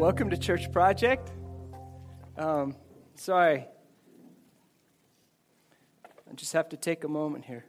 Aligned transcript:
welcome 0.00 0.30
to 0.30 0.36
Church 0.38 0.72
Project. 0.72 1.30
Um, 2.38 2.74
sorry, 3.16 3.66
I 6.06 6.34
just 6.34 6.54
have 6.54 6.70
to 6.70 6.78
take 6.78 7.04
a 7.04 7.08
moment 7.08 7.44
here. 7.44 7.66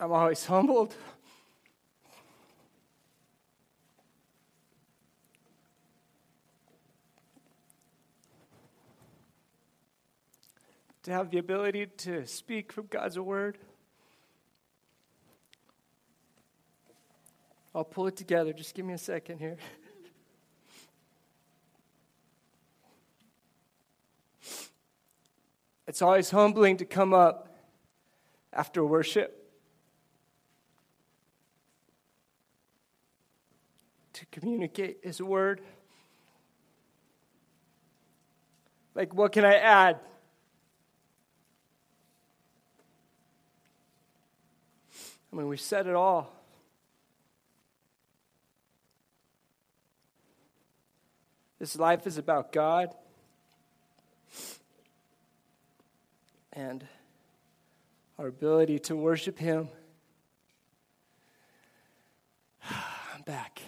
I'm 0.00 0.10
always 0.10 0.44
humbled. 0.44 0.96
To 11.04 11.12
have 11.12 11.30
the 11.30 11.38
ability 11.38 11.86
to 11.98 12.26
speak 12.26 12.72
from 12.72 12.86
God's 12.86 13.18
word. 13.18 13.58
I'll 17.74 17.84
pull 17.84 18.06
it 18.06 18.16
together. 18.16 18.52
Just 18.52 18.74
give 18.74 18.86
me 18.86 18.94
a 18.94 18.98
second 18.98 19.38
here. 19.38 19.56
It's 25.86 26.00
always 26.00 26.30
humbling 26.30 26.78
to 26.78 26.86
come 26.86 27.12
up 27.12 27.58
after 28.54 28.82
worship 28.82 29.43
to 34.24 34.40
communicate 34.40 34.98
His 35.02 35.20
word. 35.20 35.60
Like, 38.94 39.12
what 39.12 39.32
can 39.32 39.44
I 39.44 39.54
add? 39.54 39.98
I 45.32 45.36
mean, 45.36 45.48
we 45.48 45.56
said 45.56 45.86
it 45.86 45.94
all. 45.94 46.32
This 51.58 51.76
life 51.76 52.06
is 52.06 52.18
about 52.18 52.52
God. 52.52 52.94
And 56.52 56.86
our 58.18 58.28
ability 58.28 58.78
to 58.80 58.94
worship 58.94 59.38
Him. 59.38 59.68
I'm 62.70 63.22
back. 63.22 63.60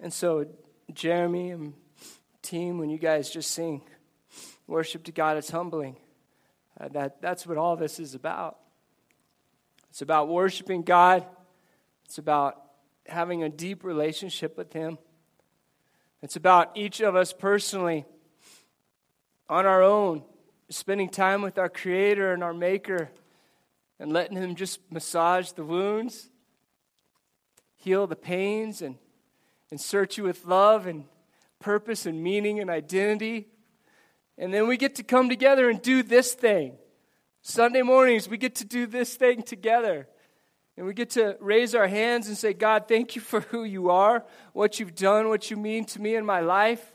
And 0.00 0.12
so, 0.12 0.46
Jeremy 0.92 1.50
and 1.50 1.74
team, 2.42 2.78
when 2.78 2.90
you 2.90 2.98
guys 2.98 3.30
just 3.30 3.50
sing 3.50 3.82
worship 4.66 5.04
to 5.04 5.12
God, 5.12 5.36
it's 5.36 5.50
humbling. 5.50 5.96
Uh, 6.78 6.88
that, 6.88 7.22
that's 7.22 7.46
what 7.46 7.56
all 7.56 7.76
this 7.76 7.98
is 7.98 8.14
about. 8.14 8.58
It's 9.90 10.02
about 10.02 10.28
worshiping 10.28 10.82
God, 10.82 11.24
it's 12.04 12.18
about 12.18 12.62
having 13.06 13.42
a 13.42 13.48
deep 13.48 13.84
relationship 13.84 14.58
with 14.58 14.72
Him. 14.72 14.98
It's 16.22 16.36
about 16.36 16.76
each 16.76 17.00
of 17.00 17.16
us 17.16 17.32
personally, 17.32 18.04
on 19.48 19.64
our 19.64 19.82
own, 19.82 20.22
spending 20.68 21.08
time 21.08 21.40
with 21.40 21.56
our 21.56 21.68
Creator 21.68 22.32
and 22.32 22.42
our 22.42 22.52
Maker 22.52 23.10
and 23.98 24.12
letting 24.12 24.36
Him 24.36 24.54
just 24.54 24.80
massage 24.90 25.52
the 25.52 25.64
wounds, 25.64 26.28
heal 27.76 28.06
the 28.06 28.16
pains, 28.16 28.82
and 28.82 28.96
insert 29.70 30.16
you 30.16 30.24
with 30.24 30.44
love 30.44 30.86
and 30.86 31.04
purpose 31.58 32.06
and 32.06 32.22
meaning 32.22 32.60
and 32.60 32.70
identity. 32.70 33.48
And 34.38 34.52
then 34.52 34.68
we 34.68 34.76
get 34.76 34.96
to 34.96 35.02
come 35.02 35.28
together 35.28 35.70
and 35.70 35.80
do 35.80 36.02
this 36.02 36.34
thing. 36.34 36.76
Sunday 37.42 37.82
mornings, 37.82 38.28
we 38.28 38.38
get 38.38 38.56
to 38.56 38.64
do 38.64 38.86
this 38.86 39.14
thing 39.14 39.42
together. 39.42 40.08
And 40.76 40.86
we 40.86 40.92
get 40.92 41.10
to 41.10 41.36
raise 41.40 41.74
our 41.74 41.86
hands 41.86 42.28
and 42.28 42.36
say, 42.36 42.52
God, 42.52 42.86
thank 42.86 43.16
you 43.16 43.22
for 43.22 43.40
who 43.40 43.64
you 43.64 43.90
are, 43.90 44.24
what 44.52 44.78
you've 44.78 44.94
done, 44.94 45.28
what 45.28 45.50
you 45.50 45.56
mean 45.56 45.86
to 45.86 46.00
me 46.00 46.16
in 46.16 46.26
my 46.26 46.40
life. 46.40 46.94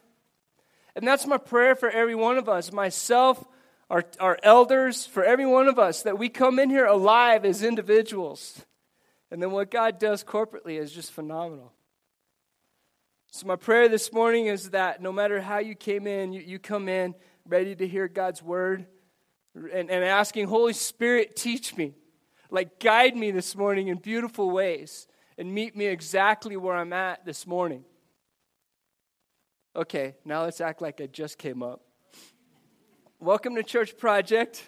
And 0.96 1.08
that's 1.08 1.26
my 1.26 1.38
prayer 1.38 1.76
for 1.76 1.90
every 1.90 2.16
one 2.16 2.38
of 2.38 2.48
us, 2.48 2.72
myself, 2.72 3.44
our, 3.90 4.04
our 4.20 4.38
elders, 4.44 5.06
for 5.06 5.24
every 5.24 5.46
one 5.46 5.68
of 5.68 5.80
us, 5.80 6.04
that 6.04 6.20
we 6.20 6.30
come 6.30 6.60
in 6.60 6.70
here 6.70 6.86
alive 6.86 7.44
as 7.44 7.64
individuals. 7.64 8.66
And 9.32 9.42
then 9.42 9.52
what 9.52 9.72
God 9.72 9.98
does 9.98 10.24
corporately 10.24 10.78
is 10.78 10.92
just 10.92 11.12
phenomenal. 11.12 11.74
So, 13.34 13.48
my 13.48 13.56
prayer 13.56 13.88
this 13.88 14.12
morning 14.12 14.48
is 14.48 14.72
that 14.72 15.02
no 15.02 15.14
matter 15.14 15.40
how 15.40 15.60
you 15.60 15.74
came 15.74 16.06
in, 16.06 16.34
you, 16.34 16.42
you 16.42 16.60
come 16.60 16.90
in 16.90 17.16
ready 17.48 17.74
to 17.74 17.88
hear 17.88 18.10
God's 18.10 18.44
word 18.44 18.86
and, 19.56 19.90
and 19.90 20.04
asking, 20.04 20.48
Holy 20.48 20.74
Spirit, 20.74 21.38
teach 21.38 21.78
me. 21.78 21.94
Like, 22.50 22.78
guide 22.82 23.16
me 23.16 23.32
this 23.32 23.56
morning 23.56 23.88
in 23.88 24.00
beautiful 24.00 24.52
ways 24.52 25.08
and 25.38 25.54
meet 25.54 25.78
me 25.78 25.86
exactly 25.86 26.58
where 26.58 26.76
I'm 26.76 26.92
at 26.92 27.24
this 27.24 27.48
morning. 27.48 27.86
Okay, 29.78 30.16
now 30.26 30.44
let's 30.44 30.60
act 30.60 30.82
like 30.82 31.00
I 31.00 31.08
just 31.08 31.38
came 31.38 31.64
up. 31.64 31.80
Welcome 33.22 33.56
to 33.56 33.64
Church 33.64 33.98
Project. 33.98 34.62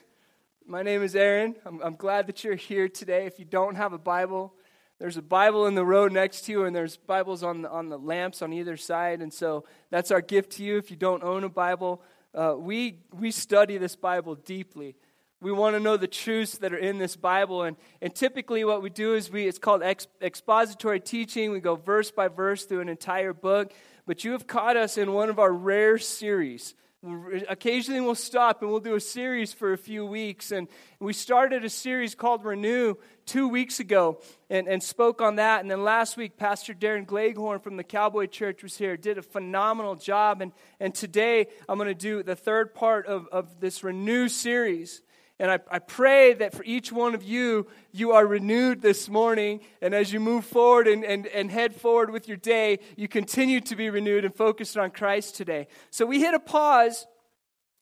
My 0.65 0.83
name 0.83 1.03
is 1.03 1.17
Aaron. 1.17 1.57
I'm, 1.65 1.81
I'm 1.81 1.95
glad 1.97 2.27
that 2.27 2.45
you're 2.45 2.55
here 2.55 2.87
today. 2.87 3.25
If 3.25 3.39
you 3.39 3.45
don't 3.45 3.75
have 3.75 3.91
a 3.91 3.97
Bible, 3.97 4.53
there's 4.99 5.17
a 5.17 5.21
Bible 5.21 5.65
in 5.65 5.75
the 5.75 5.85
row 5.85 6.07
next 6.07 6.45
to 6.45 6.51
you, 6.51 6.65
and 6.65 6.75
there's 6.75 6.97
Bibles 6.97 7.43
on 7.43 7.63
the, 7.63 7.69
on 7.69 7.89
the 7.89 7.97
lamps 7.97 8.41
on 8.41 8.53
either 8.53 8.77
side. 8.77 9.21
And 9.21 9.33
so 9.33 9.65
that's 9.89 10.11
our 10.11 10.21
gift 10.21 10.51
to 10.53 10.63
you. 10.63 10.77
If 10.77 10.91
you 10.91 10.97
don't 10.97 11.23
own 11.23 11.43
a 11.43 11.49
Bible, 11.49 12.01
uh, 12.33 12.55
we, 12.57 12.99
we 13.11 13.31
study 13.31 13.77
this 13.77 13.95
Bible 13.95 14.35
deeply. 14.35 14.95
We 15.41 15.51
want 15.51 15.75
to 15.75 15.81
know 15.81 15.97
the 15.97 16.07
truths 16.07 16.59
that 16.59 16.71
are 16.71 16.77
in 16.77 16.99
this 16.99 17.17
Bible. 17.17 17.63
And, 17.63 17.75
and 18.01 18.15
typically, 18.15 18.63
what 18.63 18.81
we 18.81 18.89
do 18.89 19.13
is 19.13 19.29
we, 19.29 19.45
it's 19.45 19.59
called 19.59 19.83
ex, 19.83 20.07
expository 20.21 21.01
teaching. 21.01 21.51
We 21.51 21.59
go 21.59 21.75
verse 21.75 22.11
by 22.11 22.29
verse 22.29 22.63
through 22.63 22.79
an 22.79 22.87
entire 22.87 23.33
book. 23.33 23.73
But 24.05 24.23
you 24.23 24.31
have 24.31 24.47
caught 24.47 24.77
us 24.77 24.97
in 24.97 25.11
one 25.11 25.29
of 25.29 25.39
our 25.39 25.51
rare 25.51 25.97
series 25.97 26.75
Occasionally, 27.49 27.99
we'll 27.99 28.15
stop 28.15 28.61
and 28.61 28.71
we'll 28.71 28.79
do 28.79 28.95
a 28.95 28.99
series 29.01 29.51
for 29.51 29.73
a 29.73 29.77
few 29.77 30.05
weeks. 30.05 30.51
And 30.51 30.69
we 31.01 31.11
started 31.11 31.65
a 31.65 31.69
series 31.69 32.15
called 32.15 32.45
Renew 32.45 32.95
two 33.25 33.49
weeks 33.49 33.81
ago 33.81 34.21
and, 34.49 34.69
and 34.69 34.81
spoke 34.81 35.21
on 35.21 35.35
that. 35.35 35.59
And 35.59 35.69
then 35.69 35.83
last 35.83 36.15
week, 36.15 36.37
Pastor 36.37 36.73
Darren 36.73 37.05
Gleghorn 37.05 37.59
from 37.59 37.75
the 37.75 37.83
Cowboy 37.83 38.27
Church 38.27 38.63
was 38.63 38.77
here, 38.77 38.95
did 38.95 39.17
a 39.17 39.21
phenomenal 39.21 39.95
job. 39.95 40.41
And, 40.41 40.53
and 40.79 40.95
today, 40.95 41.47
I'm 41.67 41.77
going 41.77 41.89
to 41.89 41.93
do 41.93 42.23
the 42.23 42.37
third 42.37 42.73
part 42.73 43.05
of, 43.07 43.27
of 43.33 43.59
this 43.59 43.83
Renew 43.83 44.29
series. 44.29 45.01
And 45.43 45.51
I, 45.51 45.59
I 45.69 45.79
pray 45.79 46.35
that 46.35 46.53
for 46.53 46.63
each 46.63 46.89
one 46.89 47.13
of 47.13 47.21
you, 47.21 47.67
you 47.91 48.13
are 48.13 48.25
renewed 48.25 48.81
this 48.81 49.09
morning. 49.09 49.59
And 49.81 49.93
as 49.93 50.13
you 50.13 50.21
move 50.21 50.45
forward 50.45 50.87
and, 50.87 51.03
and, 51.03 51.27
and 51.27 51.51
head 51.51 51.75
forward 51.75 52.11
with 52.11 52.29
your 52.29 52.37
day, 52.37 52.79
you 52.95 53.09
continue 53.09 53.59
to 53.59 53.75
be 53.75 53.89
renewed 53.89 54.23
and 54.23 54.33
focused 54.33 54.77
on 54.77 54.91
Christ 54.91 55.35
today. 55.35 55.67
So 55.89 56.05
we 56.05 56.21
hit 56.21 56.33
a 56.33 56.39
pause 56.39 57.07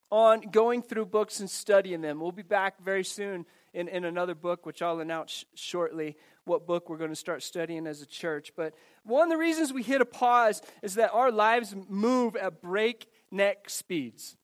on 0.09 0.41
going 0.41 0.81
through 0.81 1.05
books 1.05 1.39
and 1.39 1.47
studying 1.47 2.01
them. 2.01 2.19
We'll 2.19 2.31
be 2.31 2.41
back 2.41 2.83
very 2.83 3.03
soon 3.03 3.45
in, 3.75 3.87
in 3.89 4.05
another 4.05 4.33
book, 4.33 4.65
which 4.65 4.81
I'll 4.81 4.99
announce 4.99 5.29
sh- 5.29 5.43
shortly 5.53 6.17
what 6.45 6.65
book 6.65 6.89
we're 6.89 6.97
going 6.97 7.11
to 7.11 7.15
start 7.15 7.43
studying 7.43 7.85
as 7.85 8.01
a 8.01 8.07
church. 8.07 8.53
But 8.57 8.73
one 9.03 9.25
of 9.25 9.29
the 9.29 9.37
reasons 9.37 9.71
we 9.71 9.83
hit 9.83 10.01
a 10.01 10.05
pause 10.05 10.63
is 10.81 10.95
that 10.95 11.13
our 11.13 11.31
lives 11.31 11.75
move 11.87 12.35
at 12.35 12.59
breakneck 12.59 13.69
speeds. 13.69 14.35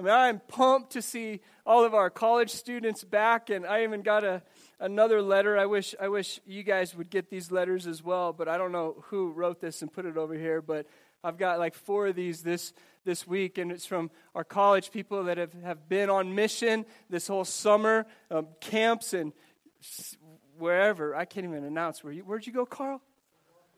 I 0.00 0.02
mean, 0.02 0.14
I'm 0.14 0.40
pumped 0.48 0.92
to 0.92 1.02
see 1.02 1.40
all 1.66 1.84
of 1.84 1.92
our 1.92 2.08
college 2.08 2.48
students 2.48 3.04
back, 3.04 3.50
and 3.50 3.66
I 3.66 3.82
even 3.82 4.00
got 4.00 4.24
a, 4.24 4.42
another 4.78 5.20
letter. 5.20 5.58
I 5.58 5.66
wish, 5.66 5.94
I 6.00 6.08
wish 6.08 6.40
you 6.46 6.62
guys 6.62 6.94
would 6.94 7.10
get 7.10 7.28
these 7.28 7.52
letters 7.52 7.86
as 7.86 8.02
well, 8.02 8.32
but 8.32 8.48
I 8.48 8.56
don't 8.56 8.72
know 8.72 9.04
who 9.08 9.30
wrote 9.30 9.60
this 9.60 9.82
and 9.82 9.92
put 9.92 10.06
it 10.06 10.16
over 10.16 10.32
here, 10.32 10.62
but 10.62 10.86
I've 11.22 11.36
got 11.36 11.58
like 11.58 11.74
four 11.74 12.06
of 12.06 12.16
these 12.16 12.42
this, 12.42 12.72
this 13.04 13.26
week, 13.26 13.58
and 13.58 13.70
it's 13.70 13.84
from 13.84 14.10
our 14.34 14.42
college 14.42 14.90
people 14.90 15.24
that 15.24 15.36
have, 15.36 15.52
have 15.62 15.86
been 15.86 16.08
on 16.08 16.34
mission 16.34 16.86
this 17.10 17.26
whole 17.26 17.44
summer, 17.44 18.06
um, 18.30 18.46
camps 18.58 19.12
and 19.12 19.34
wherever. 20.56 21.14
I 21.14 21.26
can't 21.26 21.44
even 21.44 21.62
announce 21.62 22.02
where 22.02 22.14
you, 22.14 22.22
where'd 22.22 22.46
you 22.46 22.54
go, 22.54 22.64
Carl? 22.64 23.02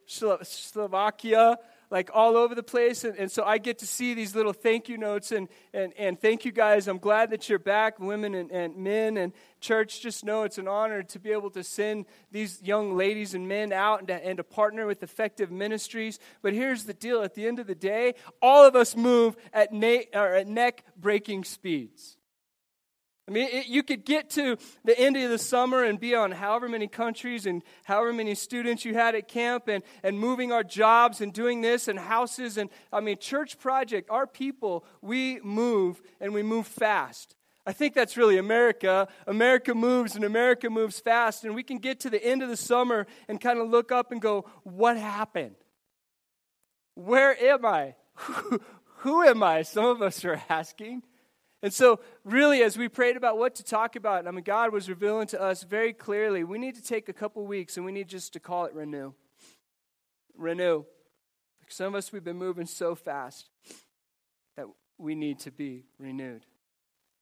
Slovakia, 0.06 1.58
like 1.92 2.10
all 2.14 2.38
over 2.38 2.54
the 2.54 2.62
place. 2.62 3.04
And, 3.04 3.16
and, 3.18 3.30
so 3.30 3.44
I 3.44 3.58
get 3.58 3.78
to 3.80 3.86
see 3.86 4.14
these 4.14 4.34
little 4.34 4.54
thank 4.54 4.88
you 4.88 4.96
notes 4.96 5.30
and, 5.30 5.46
and, 5.74 5.92
and 5.98 6.18
thank 6.18 6.46
you 6.46 6.50
guys. 6.50 6.88
I'm 6.88 6.98
glad 6.98 7.30
that 7.30 7.50
you're 7.50 7.58
back, 7.58 8.00
women 8.00 8.34
and, 8.34 8.50
and 8.50 8.76
men 8.78 9.18
and 9.18 9.34
church. 9.60 10.00
Just 10.00 10.24
know 10.24 10.44
it's 10.44 10.56
an 10.56 10.66
honor 10.66 11.02
to 11.02 11.18
be 11.20 11.32
able 11.32 11.50
to 11.50 11.62
send 11.62 12.06
these 12.30 12.62
young 12.62 12.96
ladies 12.96 13.34
and 13.34 13.46
men 13.46 13.74
out 13.74 13.98
and 13.98 14.08
to, 14.08 14.14
and 14.14 14.38
to 14.38 14.44
partner 14.44 14.86
with 14.86 15.02
effective 15.02 15.50
ministries. 15.50 16.18
But 16.40 16.54
here's 16.54 16.84
the 16.84 16.94
deal 16.94 17.22
at 17.22 17.34
the 17.34 17.46
end 17.46 17.58
of 17.58 17.66
the 17.66 17.74
day, 17.74 18.14
all 18.40 18.64
of 18.64 18.74
us 18.74 18.96
move 18.96 19.36
at, 19.52 19.70
na- 19.70 20.08
at 20.14 20.48
neck 20.48 20.84
breaking 20.96 21.44
speeds. 21.44 22.16
I 23.28 23.30
mean, 23.30 23.48
it, 23.52 23.66
you 23.68 23.82
could 23.82 24.04
get 24.04 24.30
to 24.30 24.56
the 24.84 24.98
end 24.98 25.16
of 25.16 25.30
the 25.30 25.38
summer 25.38 25.84
and 25.84 26.00
be 26.00 26.14
on 26.14 26.32
however 26.32 26.68
many 26.68 26.88
countries 26.88 27.46
and 27.46 27.62
however 27.84 28.12
many 28.12 28.34
students 28.34 28.84
you 28.84 28.94
had 28.94 29.14
at 29.14 29.28
camp 29.28 29.68
and, 29.68 29.84
and 30.02 30.18
moving 30.18 30.50
our 30.50 30.64
jobs 30.64 31.20
and 31.20 31.32
doing 31.32 31.60
this 31.60 31.86
and 31.86 31.98
houses. 31.98 32.56
And 32.56 32.68
I 32.92 33.00
mean, 33.00 33.18
church 33.18 33.58
project, 33.58 34.10
our 34.10 34.26
people, 34.26 34.84
we 35.00 35.40
move 35.40 36.02
and 36.20 36.34
we 36.34 36.42
move 36.42 36.66
fast. 36.66 37.36
I 37.64 37.72
think 37.72 37.94
that's 37.94 38.16
really 38.16 38.38
America. 38.38 39.06
America 39.28 39.72
moves 39.72 40.16
and 40.16 40.24
America 40.24 40.68
moves 40.68 40.98
fast. 40.98 41.44
And 41.44 41.54
we 41.54 41.62
can 41.62 41.78
get 41.78 42.00
to 42.00 42.10
the 42.10 42.22
end 42.22 42.42
of 42.42 42.48
the 42.48 42.56
summer 42.56 43.06
and 43.28 43.40
kind 43.40 43.60
of 43.60 43.68
look 43.70 43.92
up 43.92 44.10
and 44.10 44.20
go, 44.20 44.46
what 44.64 44.96
happened? 44.96 45.54
Where 46.94 47.40
am 47.40 47.64
I? 47.64 47.94
Who 48.98 49.22
am 49.22 49.44
I? 49.44 49.62
Some 49.62 49.84
of 49.84 50.02
us 50.02 50.24
are 50.24 50.42
asking. 50.48 51.02
And 51.62 51.72
so, 51.72 52.00
really, 52.24 52.62
as 52.62 52.76
we 52.76 52.88
prayed 52.88 53.16
about 53.16 53.38
what 53.38 53.54
to 53.54 53.62
talk 53.62 53.94
about, 53.94 54.26
I 54.26 54.32
mean, 54.32 54.42
God 54.42 54.72
was 54.72 54.88
revealing 54.88 55.28
to 55.28 55.40
us 55.40 55.62
very 55.62 55.92
clearly 55.92 56.42
we 56.42 56.58
need 56.58 56.74
to 56.74 56.82
take 56.82 57.08
a 57.08 57.12
couple 57.12 57.46
weeks 57.46 57.76
and 57.76 57.86
we 57.86 57.92
need 57.92 58.08
just 58.08 58.32
to 58.32 58.40
call 58.40 58.64
it 58.64 58.74
renew. 58.74 59.12
Renew. 60.36 60.84
Some 61.68 61.88
of 61.88 61.94
us, 61.94 62.12
we've 62.12 62.24
been 62.24 62.36
moving 62.36 62.66
so 62.66 62.94
fast 62.94 63.48
that 64.56 64.66
we 64.98 65.14
need 65.14 65.38
to 65.40 65.50
be 65.50 65.84
renewed. 65.98 66.44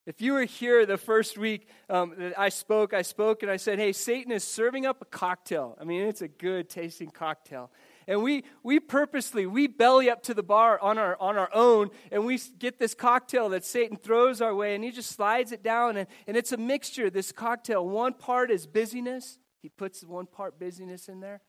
If 0.06 0.20
you 0.20 0.32
were 0.32 0.44
here 0.44 0.86
the 0.86 0.96
first 0.96 1.36
week 1.36 1.68
um, 1.88 2.14
that 2.18 2.38
I 2.38 2.48
spoke, 2.48 2.94
I 2.94 3.02
spoke 3.02 3.42
and 3.42 3.52
I 3.52 3.58
said, 3.58 3.78
hey, 3.78 3.92
Satan 3.92 4.32
is 4.32 4.42
serving 4.42 4.86
up 4.86 5.02
a 5.02 5.04
cocktail. 5.04 5.76
I 5.80 5.84
mean, 5.84 6.02
it's 6.02 6.22
a 6.22 6.28
good 6.28 6.68
tasting 6.68 7.10
cocktail. 7.10 7.70
And 8.10 8.24
we, 8.24 8.42
we 8.64 8.80
purposely, 8.80 9.46
we 9.46 9.68
belly 9.68 10.10
up 10.10 10.24
to 10.24 10.34
the 10.34 10.42
bar 10.42 10.80
on 10.80 10.98
our, 10.98 11.16
on 11.20 11.38
our 11.38 11.48
own, 11.54 11.90
and 12.10 12.26
we 12.26 12.40
get 12.58 12.80
this 12.80 12.92
cocktail 12.92 13.50
that 13.50 13.64
Satan 13.64 13.96
throws 13.96 14.42
our 14.42 14.52
way, 14.52 14.74
and 14.74 14.82
he 14.82 14.90
just 14.90 15.10
slides 15.10 15.52
it 15.52 15.62
down. 15.62 15.96
And, 15.96 16.08
and 16.26 16.36
it's 16.36 16.50
a 16.50 16.56
mixture, 16.56 17.08
this 17.08 17.30
cocktail. 17.30 17.88
One 17.88 18.12
part 18.12 18.50
is 18.50 18.66
busyness. 18.66 19.38
He 19.62 19.68
puts 19.68 20.02
one 20.02 20.26
part 20.26 20.58
busyness 20.58 21.08
in 21.08 21.20
there. 21.20 21.40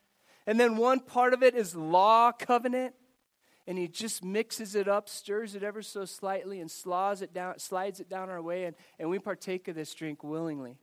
And 0.45 0.59
then 0.59 0.77
one 0.77 0.99
part 0.99 1.33
of 1.33 1.41
it 1.41 1.55
is 1.55 1.75
law 1.75 2.31
covenant 2.31 2.93
and 3.65 3.77
he 3.77 3.87
just 3.87 4.23
mixes 4.23 4.75
it 4.75 4.87
up, 4.87 5.09
stirs 5.09 5.55
it 5.55 5.63
ever 5.63 5.81
so 5.81 6.05
slightly, 6.05 6.59
and 6.59 6.71
it 7.21 7.33
down, 7.33 7.57
slides 7.59 7.99
it 7.99 8.09
down 8.09 8.29
our 8.29 8.41
way, 8.41 8.65
and, 8.65 8.75
and 8.99 9.09
we 9.09 9.19
partake 9.19 9.67
of 9.67 9.75
this 9.75 9.93
drink 9.93 10.23
willingly. 10.23 10.77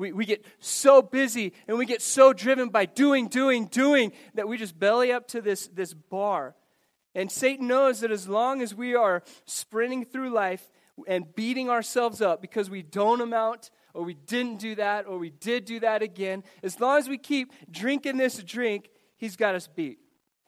We, 0.00 0.12
we 0.12 0.24
get 0.24 0.46
so 0.60 1.02
busy 1.02 1.52
and 1.68 1.76
we 1.76 1.84
get 1.84 2.00
so 2.00 2.32
driven 2.32 2.70
by 2.70 2.86
doing, 2.86 3.28
doing, 3.28 3.66
doing 3.66 4.12
that 4.32 4.48
we 4.48 4.56
just 4.56 4.78
belly 4.78 5.12
up 5.12 5.28
to 5.28 5.42
this, 5.42 5.66
this 5.68 5.92
bar. 5.92 6.56
And 7.14 7.30
Satan 7.30 7.66
knows 7.66 8.00
that 8.00 8.10
as 8.10 8.26
long 8.26 8.62
as 8.62 8.74
we 8.74 8.94
are 8.94 9.22
sprinting 9.44 10.06
through 10.06 10.30
life 10.30 10.70
and 11.06 11.34
beating 11.34 11.68
ourselves 11.68 12.22
up 12.22 12.40
because 12.40 12.70
we 12.70 12.80
don't 12.80 13.20
amount 13.20 13.70
or 13.92 14.02
we 14.02 14.14
didn't 14.14 14.58
do 14.58 14.74
that 14.76 15.06
or 15.06 15.18
we 15.18 15.28
did 15.28 15.66
do 15.66 15.80
that 15.80 16.00
again, 16.00 16.44
as 16.62 16.80
long 16.80 16.96
as 16.96 17.06
we 17.06 17.18
keep 17.18 17.52
drinking 17.70 18.16
this 18.16 18.42
drink, 18.42 18.88
he's 19.18 19.36
got 19.36 19.54
us 19.54 19.68
beat. 19.68 19.98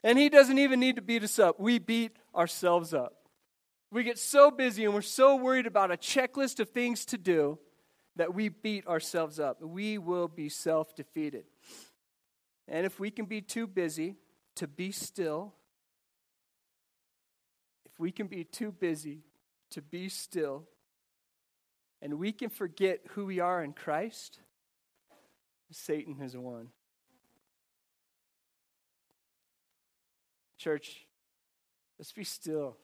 And 0.03 0.19
he 0.19 0.31
doesn't 0.31 0.59
even 0.59 0.81
need 0.81 0.97
to 0.97 1.03
beat 1.03 1.25
us 1.25 1.39
up. 1.39 1.61
We 1.61 1.79
beat 1.79 2.17
ourselves 2.35 2.95
up. 2.95 3.29
We 3.91 4.03
get 4.03 4.19
so 4.19 4.51
busy 4.51 4.87
and 4.87 4.95
we're 4.95 5.03
so 5.03 5.37
worried 5.37 5.67
about 5.67 5.91
a 5.91 5.99
checklist 5.99 6.59
of 6.59 6.71
things 6.71 7.05
to 7.05 7.19
do 7.19 7.59
that 8.17 8.35
we 8.35 8.49
beat 8.49 8.87
ourselves 8.87 9.41
up. 9.41 9.61
We 9.63 9.99
will 9.99 10.29
be 10.29 10.49
self 10.49 10.95
defeated. 10.95 11.45
And 12.69 12.87
if 12.87 13.01
we 13.01 13.11
can 13.11 13.27
be 13.27 13.41
too 13.41 13.67
busy 13.67 14.17
to 14.57 14.67
be 14.69 14.93
still, 14.93 15.55
if 17.85 17.99
we 17.99 18.13
can 18.13 18.27
be 18.27 18.45
too 18.45 18.73
busy 18.73 19.21
to 19.71 19.83
be 19.83 20.09
still, 20.09 20.65
and 22.01 22.19
we 22.19 22.33
can 22.33 22.51
forget 22.51 23.01
who 23.11 23.27
we 23.27 23.41
are 23.41 23.63
in 23.63 23.73
Christ, 23.73 24.41
Satan 25.71 26.17
has 26.17 26.37
won. 26.37 26.69
Church, 30.59 31.07
let's 31.99 32.13
be 32.13 32.25
still. 32.25 32.77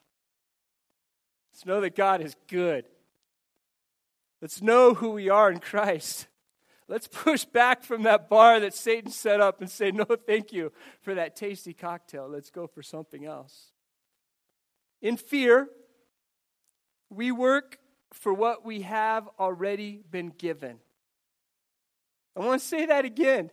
Let's 1.52 1.66
know 1.66 1.80
that 1.80 1.94
God 1.94 2.20
is 2.20 2.34
good. 2.48 2.84
Let's 4.40 4.62
know 4.62 4.94
who 4.94 5.10
we 5.10 5.28
are 5.28 5.50
in 5.50 5.58
Christ. 5.58 6.28
Let's 6.86 7.06
push 7.06 7.44
back 7.44 7.82
from 7.82 8.04
that 8.04 8.28
bar 8.28 8.60
that 8.60 8.72
Satan 8.72 9.10
set 9.10 9.40
up 9.40 9.60
and 9.60 9.70
say, 9.70 9.90
No, 9.90 10.04
thank 10.04 10.52
you 10.52 10.72
for 11.00 11.14
that 11.14 11.36
tasty 11.36 11.74
cocktail. 11.74 12.28
Let's 12.28 12.50
go 12.50 12.66
for 12.66 12.82
something 12.82 13.26
else. 13.26 13.72
In 15.02 15.16
fear, 15.16 15.68
we 17.10 17.30
work 17.30 17.78
for 18.12 18.32
what 18.32 18.64
we 18.64 18.82
have 18.82 19.28
already 19.38 20.02
been 20.10 20.30
given. 20.30 20.78
I 22.36 22.40
want 22.40 22.60
to 22.60 22.66
say 22.66 22.86
that 22.86 23.04
again. 23.04 23.50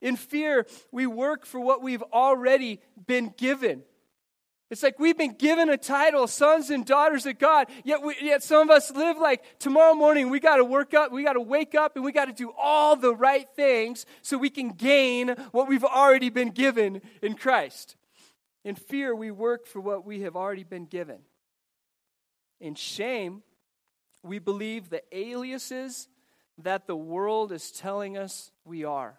In 0.00 0.16
fear, 0.16 0.66
we 0.92 1.06
work 1.06 1.44
for 1.44 1.60
what 1.60 1.82
we've 1.82 2.02
already 2.12 2.80
been 3.06 3.34
given. 3.36 3.82
It's 4.70 4.82
like 4.82 4.98
we've 4.98 5.16
been 5.16 5.34
given 5.34 5.70
a 5.70 5.78
title, 5.78 6.26
sons 6.26 6.68
and 6.68 6.84
daughters 6.84 7.24
of 7.24 7.38
God. 7.38 7.68
Yet, 7.84 8.02
we, 8.02 8.16
yet 8.20 8.42
some 8.42 8.68
of 8.68 8.76
us 8.76 8.90
live 8.90 9.16
like 9.16 9.58
tomorrow 9.58 9.94
morning 9.94 10.28
we 10.28 10.40
got 10.40 10.56
to 10.56 10.64
work 10.64 10.92
up, 10.92 11.10
we 11.10 11.24
got 11.24 11.32
to 11.34 11.40
wake 11.40 11.74
up, 11.74 11.96
and 11.96 12.04
we 12.04 12.12
got 12.12 12.26
to 12.26 12.34
do 12.34 12.52
all 12.58 12.94
the 12.94 13.14
right 13.14 13.48
things 13.56 14.04
so 14.20 14.36
we 14.36 14.50
can 14.50 14.70
gain 14.70 15.30
what 15.52 15.68
we've 15.68 15.84
already 15.84 16.28
been 16.28 16.50
given 16.50 17.00
in 17.22 17.34
Christ. 17.34 17.96
In 18.62 18.74
fear, 18.74 19.14
we 19.14 19.30
work 19.30 19.66
for 19.66 19.80
what 19.80 20.04
we 20.04 20.20
have 20.20 20.36
already 20.36 20.64
been 20.64 20.84
given. 20.84 21.20
In 22.60 22.74
shame, 22.74 23.42
we 24.22 24.38
believe 24.38 24.90
the 24.90 25.02
aliases 25.16 26.08
that 26.58 26.86
the 26.86 26.96
world 26.96 27.52
is 27.52 27.70
telling 27.70 28.18
us 28.18 28.50
we 28.66 28.84
are. 28.84 29.18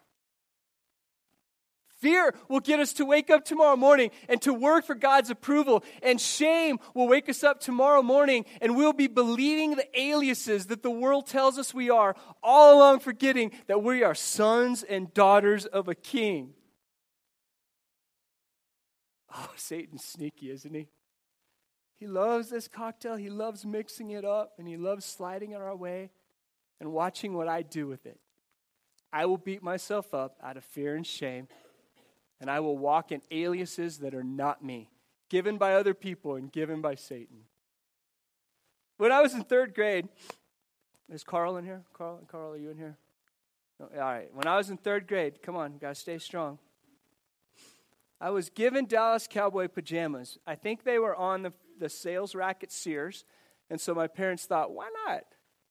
Fear 2.00 2.34
will 2.48 2.60
get 2.60 2.80
us 2.80 2.94
to 2.94 3.04
wake 3.04 3.28
up 3.28 3.44
tomorrow 3.44 3.76
morning 3.76 4.10
and 4.28 4.40
to 4.42 4.54
work 4.54 4.86
for 4.86 4.94
God's 4.94 5.28
approval. 5.28 5.84
And 6.02 6.18
shame 6.18 6.78
will 6.94 7.06
wake 7.06 7.28
us 7.28 7.44
up 7.44 7.60
tomorrow 7.60 8.02
morning 8.02 8.46
and 8.62 8.74
we'll 8.74 8.94
be 8.94 9.06
believing 9.06 9.76
the 9.76 9.86
aliases 10.00 10.66
that 10.66 10.82
the 10.82 10.90
world 10.90 11.26
tells 11.26 11.58
us 11.58 11.74
we 11.74 11.90
are, 11.90 12.16
all 12.42 12.78
along 12.78 13.00
forgetting 13.00 13.52
that 13.66 13.82
we 13.82 14.02
are 14.02 14.14
sons 14.14 14.82
and 14.82 15.12
daughters 15.12 15.66
of 15.66 15.88
a 15.88 15.94
king. 15.94 16.54
Oh, 19.34 19.50
Satan's 19.56 20.04
sneaky, 20.04 20.50
isn't 20.50 20.74
he? 20.74 20.88
He 21.98 22.06
loves 22.06 22.48
this 22.48 22.66
cocktail. 22.66 23.16
He 23.16 23.28
loves 23.28 23.66
mixing 23.66 24.10
it 24.10 24.24
up 24.24 24.54
and 24.58 24.66
he 24.66 24.78
loves 24.78 25.04
sliding 25.04 25.52
it 25.52 25.60
our 25.60 25.76
way 25.76 26.10
and 26.80 26.92
watching 26.92 27.34
what 27.34 27.46
I 27.46 27.60
do 27.60 27.86
with 27.86 28.06
it. 28.06 28.18
I 29.12 29.26
will 29.26 29.36
beat 29.36 29.62
myself 29.62 30.14
up 30.14 30.38
out 30.42 30.56
of 30.56 30.64
fear 30.64 30.94
and 30.94 31.06
shame 31.06 31.48
and 32.40 32.50
I 32.50 32.60
will 32.60 32.78
walk 32.78 33.12
in 33.12 33.20
aliases 33.30 33.98
that 33.98 34.14
are 34.14 34.24
not 34.24 34.64
me, 34.64 34.88
given 35.28 35.58
by 35.58 35.74
other 35.74 35.94
people 35.94 36.36
and 36.36 36.50
given 36.50 36.80
by 36.80 36.94
Satan. 36.94 37.44
When 38.96 39.12
I 39.12 39.22
was 39.22 39.34
in 39.34 39.44
third 39.44 39.74
grade, 39.74 40.08
is 41.12 41.24
Carl 41.24 41.56
in 41.56 41.64
here? 41.64 41.82
Carl, 41.92 42.20
Carl, 42.30 42.52
are 42.52 42.56
you 42.56 42.70
in 42.70 42.76
here? 42.76 42.96
No, 43.78 43.88
all 43.94 44.00
right. 44.00 44.28
When 44.32 44.46
I 44.46 44.56
was 44.56 44.70
in 44.70 44.76
third 44.76 45.06
grade, 45.06 45.42
come 45.42 45.56
on, 45.56 45.78
guys, 45.78 45.98
stay 45.98 46.18
strong. 46.18 46.58
I 48.20 48.30
was 48.30 48.50
given 48.50 48.84
Dallas 48.84 49.26
Cowboy 49.28 49.68
pajamas. 49.68 50.38
I 50.46 50.54
think 50.54 50.84
they 50.84 50.98
were 50.98 51.16
on 51.16 51.42
the, 51.42 51.52
the 51.78 51.88
sales 51.88 52.34
rack 52.34 52.62
at 52.62 52.70
Sears. 52.70 53.24
And 53.70 53.80
so 53.80 53.94
my 53.94 54.06
parents 54.06 54.44
thought, 54.44 54.72
why 54.72 54.90
not? 55.06 55.24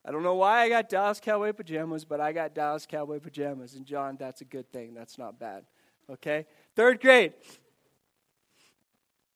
I 0.03 0.11
don't 0.11 0.23
know 0.23 0.35
why 0.35 0.61
I 0.61 0.69
got 0.69 0.89
Dallas 0.89 1.19
Cowboy 1.19 1.53
pajamas, 1.53 2.05
but 2.05 2.19
I 2.19 2.31
got 2.31 2.55
Dallas 2.55 2.87
Cowboy 2.87 3.19
pajamas. 3.19 3.75
And 3.75 3.85
John, 3.85 4.17
that's 4.19 4.41
a 4.41 4.45
good 4.45 4.71
thing. 4.71 4.95
That's 4.95 5.17
not 5.17 5.39
bad. 5.39 5.65
Okay? 6.09 6.45
Third 6.75 7.01
grade. 7.01 7.33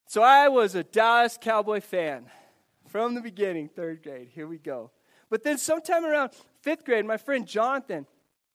So 0.08 0.22
I 0.22 0.48
was 0.48 0.76
a 0.76 0.84
Dallas 0.84 1.38
Cowboy 1.42 1.82
fan 1.82 2.26
from 2.88 3.16
the 3.16 3.22
beginning, 3.22 3.68
third 3.68 4.04
grade. 4.04 4.30
Here 4.34 4.48
we 4.48 4.58
go. 4.58 4.92
But 5.30 5.44
then 5.44 5.58
sometime 5.58 6.06
around 6.06 6.32
fifth 6.62 6.86
grade, 6.86 7.06
my 7.06 7.18
friend 7.18 7.48
Jonathan, 7.48 8.06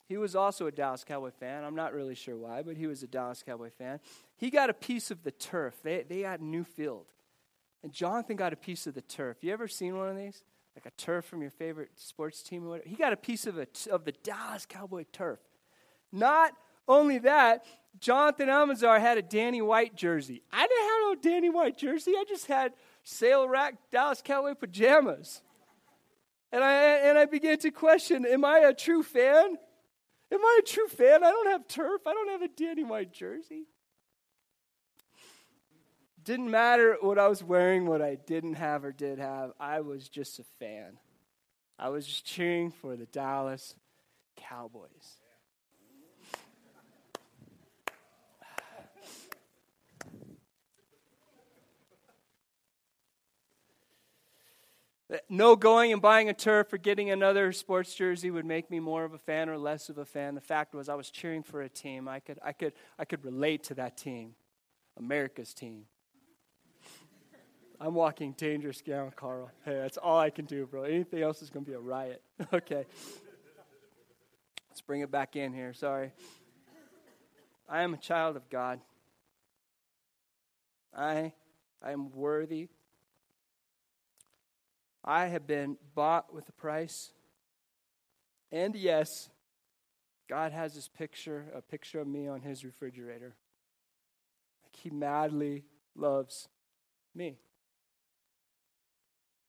he 0.09 0.17
was 0.17 0.37
also 0.37 0.67
a 0.67 0.71
Dallas 0.71 1.05
Cowboy 1.05 1.33
fan. 1.33 1.65
I'm 1.65 1.75
not 1.75 1.93
really 1.93 2.15
sure 2.15 2.37
why, 2.37 2.63
but 2.63 2.77
he 2.77 2.87
was 2.87 3.03
a 3.03 3.07
Dallas 3.07 3.43
Cowboy 3.45 3.71
fan. 3.71 4.01
He 4.37 4.51
got 4.51 4.71
a 4.71 4.75
piece 4.75 5.11
of 5.11 5.25
the 5.25 5.33
turf. 5.33 5.75
They, 5.83 6.05
they 6.09 6.21
had 6.21 6.41
a 6.41 6.45
new 6.45 6.65
field. 6.65 7.07
And 7.83 7.93
Jonathan 7.93 8.37
got 8.37 8.53
a 8.53 8.57
piece 8.57 8.87
of 8.87 8.95
the 8.95 9.03
turf. 9.03 9.39
You 9.41 9.53
ever 9.53 9.69
seen 9.69 9.97
one 9.97 10.09
of 10.09 10.17
these? 10.17 10.45
Like 10.77 10.87
a 10.87 10.97
turf 10.97 11.25
from 11.25 11.43
your 11.43 11.51
favorite 11.51 11.91
sports 11.97 12.43
team 12.43 12.65
or 12.65 12.71
whatever? 12.71 12.89
He 12.89 12.95
got 12.95 13.13
a 13.13 13.17
piece 13.17 13.47
of, 13.47 13.59
a, 13.59 13.67
of 13.91 14.05
the 14.05 14.13
Dallas 14.13 14.65
Cowboy 14.65 15.05
turf. 15.13 15.41
Not 16.13 16.53
only 16.87 17.19
that, 17.19 17.65
Jonathan 18.01 18.49
Almanzar 18.49 19.01
had 19.01 19.19
a 19.19 19.23
Danny 19.23 19.61
White 19.61 19.97
jersey. 19.97 20.43
I 20.53 20.67
didn't 20.67 20.85
have 20.85 21.01
no 21.03 21.15
Danny 21.31 21.51
White 21.51 21.77
jersey. 21.77 22.13
I 22.17 22.25
just 22.29 22.47
had 22.47 22.73
sale 23.03 23.49
rack 23.49 23.75
Dallas 23.91 24.23
Cowboy 24.23 24.55
pajamas. 24.55 25.43
And 26.53 26.63
I, 26.65 26.75
and 26.75 27.19
I 27.19 27.27
began 27.27 27.59
to 27.59 27.71
question 27.71 28.25
Am 28.25 28.45
I 28.45 28.61
a 28.61 28.75
true 28.75 29.03
fan? 29.03 29.57
Am 30.31 30.45
I 30.45 30.61
a 30.61 30.67
true 30.67 30.89
fan? 30.89 31.25
I 31.25 31.31
don't 31.31 31.49
have 31.49 31.67
turf. 31.69 32.03
I 32.07 32.13
don't 32.13 32.31
have 32.31 32.43
a 32.43 32.49
Danny 32.49 32.85
White 32.85 33.13
jersey. 33.13 33.67
Didn't 36.23 36.51
matter 36.51 36.99
what 37.01 37.19
I 37.19 37.29
was 37.29 37.43
wearing, 37.43 37.87
what 37.87 38.03
I 38.03 38.17
didn't 38.17 38.55
have 38.55 38.85
or 38.85 38.93
did 38.93 39.19
have. 39.19 39.53
I 39.59 39.81
was 39.81 40.09
just 40.09 40.39
a 40.39 40.45
fan. 40.59 40.99
I 41.79 41.89
was 41.89 42.07
just 42.07 42.27
cheering 42.27 42.71
for 42.71 42.97
the 42.97 43.07
Dallas 43.07 43.75
Cowboys. 44.37 45.18
No 55.31 55.57
going 55.57 55.93
and 55.93 56.03
buying 56.03 56.29
a 56.29 56.35
turf 56.35 56.73
or 56.73 56.77
getting 56.77 57.11
another 57.11 57.51
sports 57.53 57.95
jersey 57.95 58.31
would 58.31 58.45
make 58.45 58.71
me 58.71 58.79
more 58.79 59.05
of 59.05 59.15
a 59.15 59.19
fan 59.19 59.49
or 59.49 59.57
less 59.57 59.89
of 59.89 59.97
a 59.97 60.05
fan. 60.05 60.35
The 60.35 60.41
fact 60.43 60.75
was 60.75 60.91
I 60.91 60.95
was 60.97 61.11
cheering 61.11 61.43
for 61.43 61.63
a 61.63 61.69
team. 61.69 62.09
I 62.09 62.21
could, 62.21 62.39
I 62.43 62.53
could, 62.53 62.75
I 62.99 63.07
could 63.07 63.25
relate 63.25 63.65
to 63.65 63.75
that 63.75 63.97
team, 63.97 64.35
America's 64.99 65.55
team. 65.55 65.85
I'm 67.81 67.95
walking 67.95 68.33
dangerous 68.33 68.83
ground, 68.83 69.17
Carl. 69.17 69.51
Hey, 69.65 69.77
that's 69.77 69.97
all 69.97 70.19
I 70.19 70.31
can 70.31 70.45
do, 70.45 70.67
bro. 70.67 70.83
Anything 70.83 71.23
else 71.23 71.43
is 71.43 71.49
going 71.49 71.65
to 71.65 71.71
be 71.71 71.77
a 71.77 71.81
riot. 71.81 72.21
okay. 72.53 72.85
Let's 74.69 74.81
bring 74.83 75.01
it 75.01 75.11
back 75.11 75.37
in 75.37 75.55
here. 75.55 75.73
Sorry. 75.73 76.13
I 77.69 77.83
am 77.83 77.95
a 77.95 77.99
child 77.99 78.37
of 78.37 78.51
God. 78.51 78.81
I, 80.95 81.33
I 81.83 81.93
am 81.93 82.11
worthy 82.11 82.69
I 85.09 85.29
have 85.29 85.47
been 85.47 85.79
bought 85.95 86.35
with 86.35 86.47
a 86.51 86.53
price. 86.53 87.13
And 88.53 88.77
yes, 88.77 89.31
God 90.29 90.53
has 90.53 90.75
this 90.75 90.87
picture, 90.87 91.47
a 91.55 91.63
picture 91.63 91.99
of 91.99 92.07
me 92.07 92.29
on 92.29 92.43
his 92.43 92.63
refrigerator. 92.63 93.35
Like 94.63 94.77
he 94.77 94.91
madly 94.91 95.65
loves 95.97 96.49
me. 97.15 97.39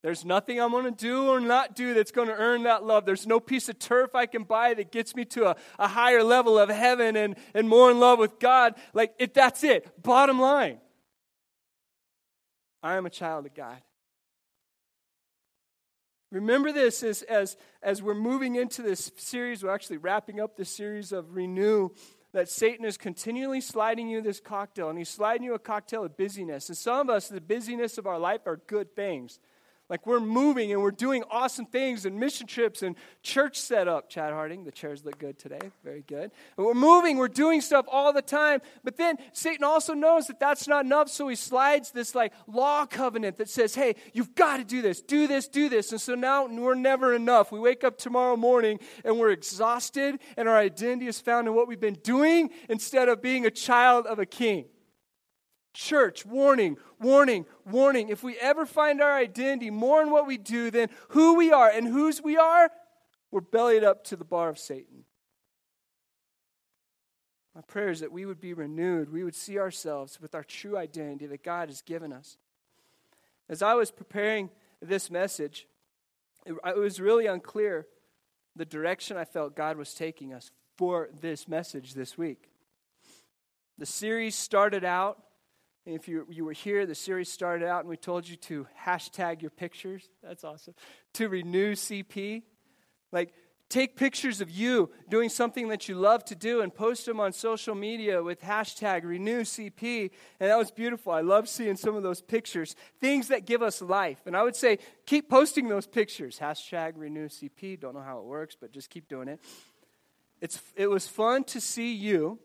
There's 0.01 0.23
nothing 0.23 0.61
I'm 0.61 0.71
going 0.71 0.85
to 0.85 0.91
do 0.91 1.27
or 1.27 1.41
not 1.41 1.75
do 1.75 1.93
that's 1.93 2.11
going 2.11 2.29
to 2.29 2.33
earn 2.35 2.63
that 2.63 2.85
love. 2.85 3.05
There's 3.05 3.27
no 3.27 3.41
piece 3.41 3.67
of 3.67 3.77
turf 3.79 4.15
I 4.15 4.27
can 4.27 4.43
buy 4.43 4.73
that 4.75 4.93
gets 4.93 5.13
me 5.13 5.25
to 5.25 5.49
a, 5.49 5.55
a 5.77 5.89
higher 5.89 6.23
level 6.23 6.57
of 6.57 6.69
heaven 6.69 7.17
and, 7.17 7.35
and 7.53 7.67
more 7.67 7.91
in 7.91 7.99
love 7.99 8.17
with 8.17 8.39
God. 8.39 8.75
Like, 8.93 9.13
it, 9.19 9.33
that's 9.33 9.65
it. 9.65 10.01
Bottom 10.01 10.39
line. 10.39 10.77
I 12.81 12.95
am 12.95 13.05
a 13.05 13.09
child 13.09 13.45
of 13.45 13.53
God. 13.53 13.81
Remember 16.31 16.71
this 16.71 17.01
as, 17.01 17.23
as, 17.23 17.57
as 17.81 18.03
we're 18.03 18.13
moving 18.13 18.55
into 18.55 18.83
this 18.83 19.11
series, 19.17 19.63
we're 19.63 19.73
actually 19.73 19.97
wrapping 19.97 20.39
up 20.39 20.55
this 20.55 20.69
series 20.69 21.11
of 21.11 21.35
Renew, 21.35 21.89
that 22.33 22.47
Satan 22.47 22.85
is 22.85 22.97
continually 22.97 23.61
sliding 23.61 24.07
you 24.07 24.21
this 24.21 24.39
cocktail, 24.39 24.89
and 24.89 24.97
he's 24.97 25.09
sliding 25.09 25.43
you 25.43 25.55
a 25.55 25.59
cocktail 25.59 26.03
of 26.03 26.15
busyness. 26.15 26.69
And 26.69 26.77
some 26.77 27.09
of 27.09 27.15
us, 27.15 27.29
the 27.29 27.41
busyness 27.41 27.97
of 27.97 28.05
our 28.05 28.19
life 28.19 28.41
are 28.45 28.57
good 28.57 28.95
things. 28.95 29.39
Like 29.89 30.05
we're 30.05 30.19
moving 30.19 30.71
and 30.71 30.81
we're 30.83 30.91
doing 30.91 31.23
awesome 31.31 31.65
things 31.65 32.05
and 32.05 32.19
mission 32.19 32.45
trips 32.45 32.83
and 32.83 32.95
church 33.23 33.59
setup. 33.59 34.07
Chad 34.07 34.31
Harding, 34.31 34.63
the 34.63 34.71
chairs 34.71 35.03
look 35.03 35.17
good 35.17 35.39
today. 35.39 35.59
Very 35.83 36.03
good. 36.07 36.31
And 36.57 36.65
we're 36.65 36.75
moving, 36.75 37.17
we're 37.17 37.27
doing 37.27 37.59
stuff 37.59 37.85
all 37.89 38.13
the 38.13 38.21
time. 38.21 38.61
But 38.83 38.97
then 38.97 39.17
Satan 39.33 39.63
also 39.63 39.95
knows 39.95 40.27
that 40.27 40.39
that's 40.39 40.67
not 40.67 40.85
enough, 40.85 41.09
so 41.09 41.27
he 41.27 41.35
slides 41.35 41.91
this 41.91 42.13
like 42.13 42.33
law 42.47 42.85
covenant 42.85 43.37
that 43.37 43.49
says, 43.49 43.73
hey, 43.73 43.95
you've 44.13 44.35
got 44.35 44.57
to 44.57 44.63
do 44.63 44.81
this, 44.81 45.01
do 45.01 45.25
this, 45.25 45.47
do 45.47 45.69
this. 45.69 45.91
And 45.91 45.99
so 45.99 46.13
now 46.13 46.45
we're 46.45 46.75
never 46.75 47.15
enough. 47.15 47.51
We 47.51 47.59
wake 47.59 47.83
up 47.83 47.97
tomorrow 47.97 48.37
morning 48.37 48.79
and 49.03 49.17
we're 49.17 49.31
exhausted, 49.31 50.19
and 50.37 50.47
our 50.47 50.57
identity 50.57 51.07
is 51.07 51.19
found 51.19 51.47
in 51.47 51.55
what 51.55 51.67
we've 51.67 51.79
been 51.79 51.99
doing 52.03 52.51
instead 52.69 53.09
of 53.09 53.21
being 53.21 53.45
a 53.45 53.51
child 53.51 54.05
of 54.05 54.19
a 54.19 54.25
king. 54.25 54.65
Church, 55.73 56.25
warning, 56.25 56.77
warning, 56.99 57.45
warning. 57.65 58.09
If 58.09 58.23
we 58.23 58.37
ever 58.37 58.65
find 58.65 59.01
our 59.01 59.15
identity 59.15 59.69
more 59.69 60.01
in 60.01 60.09
what 60.09 60.27
we 60.27 60.37
do 60.37 60.71
than 60.71 60.89
who 61.09 61.35
we 61.35 61.51
are 61.51 61.69
and 61.69 61.87
whose 61.87 62.21
we 62.21 62.37
are, 62.37 62.71
we're 63.31 63.41
bellied 63.41 63.83
up 63.83 64.03
to 64.05 64.15
the 64.15 64.25
bar 64.25 64.49
of 64.49 64.57
Satan. 64.57 65.05
My 67.53 67.61
prayer 67.61 67.89
is 67.89 67.99
that 67.99 68.11
we 68.11 68.25
would 68.25 68.39
be 68.39 68.53
renewed. 68.53 69.11
We 69.11 69.23
would 69.23 69.35
see 69.35 69.59
ourselves 69.59 70.19
with 70.21 70.33
our 70.33 70.43
true 70.43 70.77
identity 70.77 71.27
that 71.27 71.43
God 71.43 71.69
has 71.69 71.81
given 71.81 72.13
us. 72.13 72.37
As 73.49 73.61
I 73.61 73.73
was 73.73 73.91
preparing 73.91 74.49
this 74.81 75.11
message, 75.11 75.67
it, 76.45 76.55
was 76.77 76.99
really 76.99 77.25
unclear 77.25 77.87
the 78.55 78.65
direction 78.65 79.17
I 79.17 79.25
felt 79.25 79.55
God 79.55 79.77
was 79.77 79.93
taking 79.93 80.33
us 80.33 80.51
for 80.77 81.09
this 81.19 81.47
message 81.47 81.93
this 81.93 82.17
week. 82.17 82.49
The 83.77 83.85
series 83.85 84.35
started 84.35 84.83
out 84.83 85.21
if 85.85 86.07
you, 86.07 86.25
you 86.29 86.45
were 86.45 86.53
here, 86.53 86.85
the 86.85 86.95
series 86.95 87.31
started 87.31 87.67
out 87.67 87.81
and 87.81 87.89
we 87.89 87.97
told 87.97 88.27
you 88.27 88.35
to 88.35 88.67
hashtag 88.85 89.41
your 89.41 89.51
pictures. 89.51 90.09
That's 90.21 90.43
awesome. 90.43 90.75
To 91.13 91.29
renew 91.29 91.73
CP. 91.73 92.43
Like, 93.11 93.33
take 93.69 93.95
pictures 93.95 94.41
of 94.41 94.49
you 94.49 94.89
doing 95.09 95.29
something 95.29 95.69
that 95.69 95.87
you 95.87 95.95
love 95.95 96.25
to 96.25 96.35
do 96.35 96.61
and 96.61 96.73
post 96.73 97.05
them 97.05 97.19
on 97.19 97.31
social 97.31 97.75
media 97.75 98.21
with 98.21 98.41
hashtag 98.41 99.03
renew 99.03 99.41
CP. 99.41 100.11
And 100.39 100.49
that 100.49 100.57
was 100.57 100.71
beautiful. 100.71 101.11
I 101.11 101.21
love 101.21 101.47
seeing 101.47 101.75
some 101.75 101.95
of 101.95 102.03
those 102.03 102.21
pictures, 102.21 102.75
things 102.99 103.29
that 103.29 103.45
give 103.45 103.61
us 103.61 103.81
life. 103.81 104.19
And 104.25 104.35
I 104.35 104.43
would 104.43 104.55
say, 104.55 104.79
keep 105.05 105.29
posting 105.29 105.69
those 105.69 105.87
pictures. 105.87 106.39
Hashtag 106.39 106.93
renew 106.95 107.29
CP. 107.29 107.79
Don't 107.79 107.95
know 107.95 108.01
how 108.01 108.19
it 108.19 108.25
works, 108.25 108.55
but 108.59 108.71
just 108.71 108.89
keep 108.89 109.07
doing 109.07 109.27
it. 109.27 109.39
It's, 110.41 110.61
it 110.75 110.89
was 110.89 111.07
fun 111.07 111.43
to 111.45 111.59
see 111.59 111.93
you, 111.93 112.39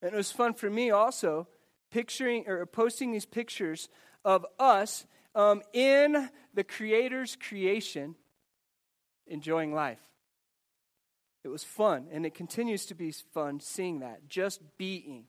and 0.00 0.12
it 0.12 0.16
was 0.16 0.32
fun 0.32 0.54
for 0.54 0.70
me 0.70 0.90
also 0.90 1.46
picturing 1.90 2.48
or 2.48 2.64
posting 2.66 3.12
these 3.12 3.26
pictures 3.26 3.88
of 4.24 4.44
us 4.58 5.06
um, 5.34 5.62
in 5.72 6.28
the 6.54 6.64
Creator's 6.64 7.36
creation, 7.36 8.14
enjoying 9.26 9.72
life. 9.72 10.00
It 11.44 11.48
was 11.48 11.64
fun, 11.64 12.08
and 12.12 12.26
it 12.26 12.34
continues 12.34 12.86
to 12.86 12.94
be 12.94 13.12
fun 13.32 13.60
seeing 13.60 14.00
that, 14.00 14.28
just 14.28 14.60
being. 14.76 15.24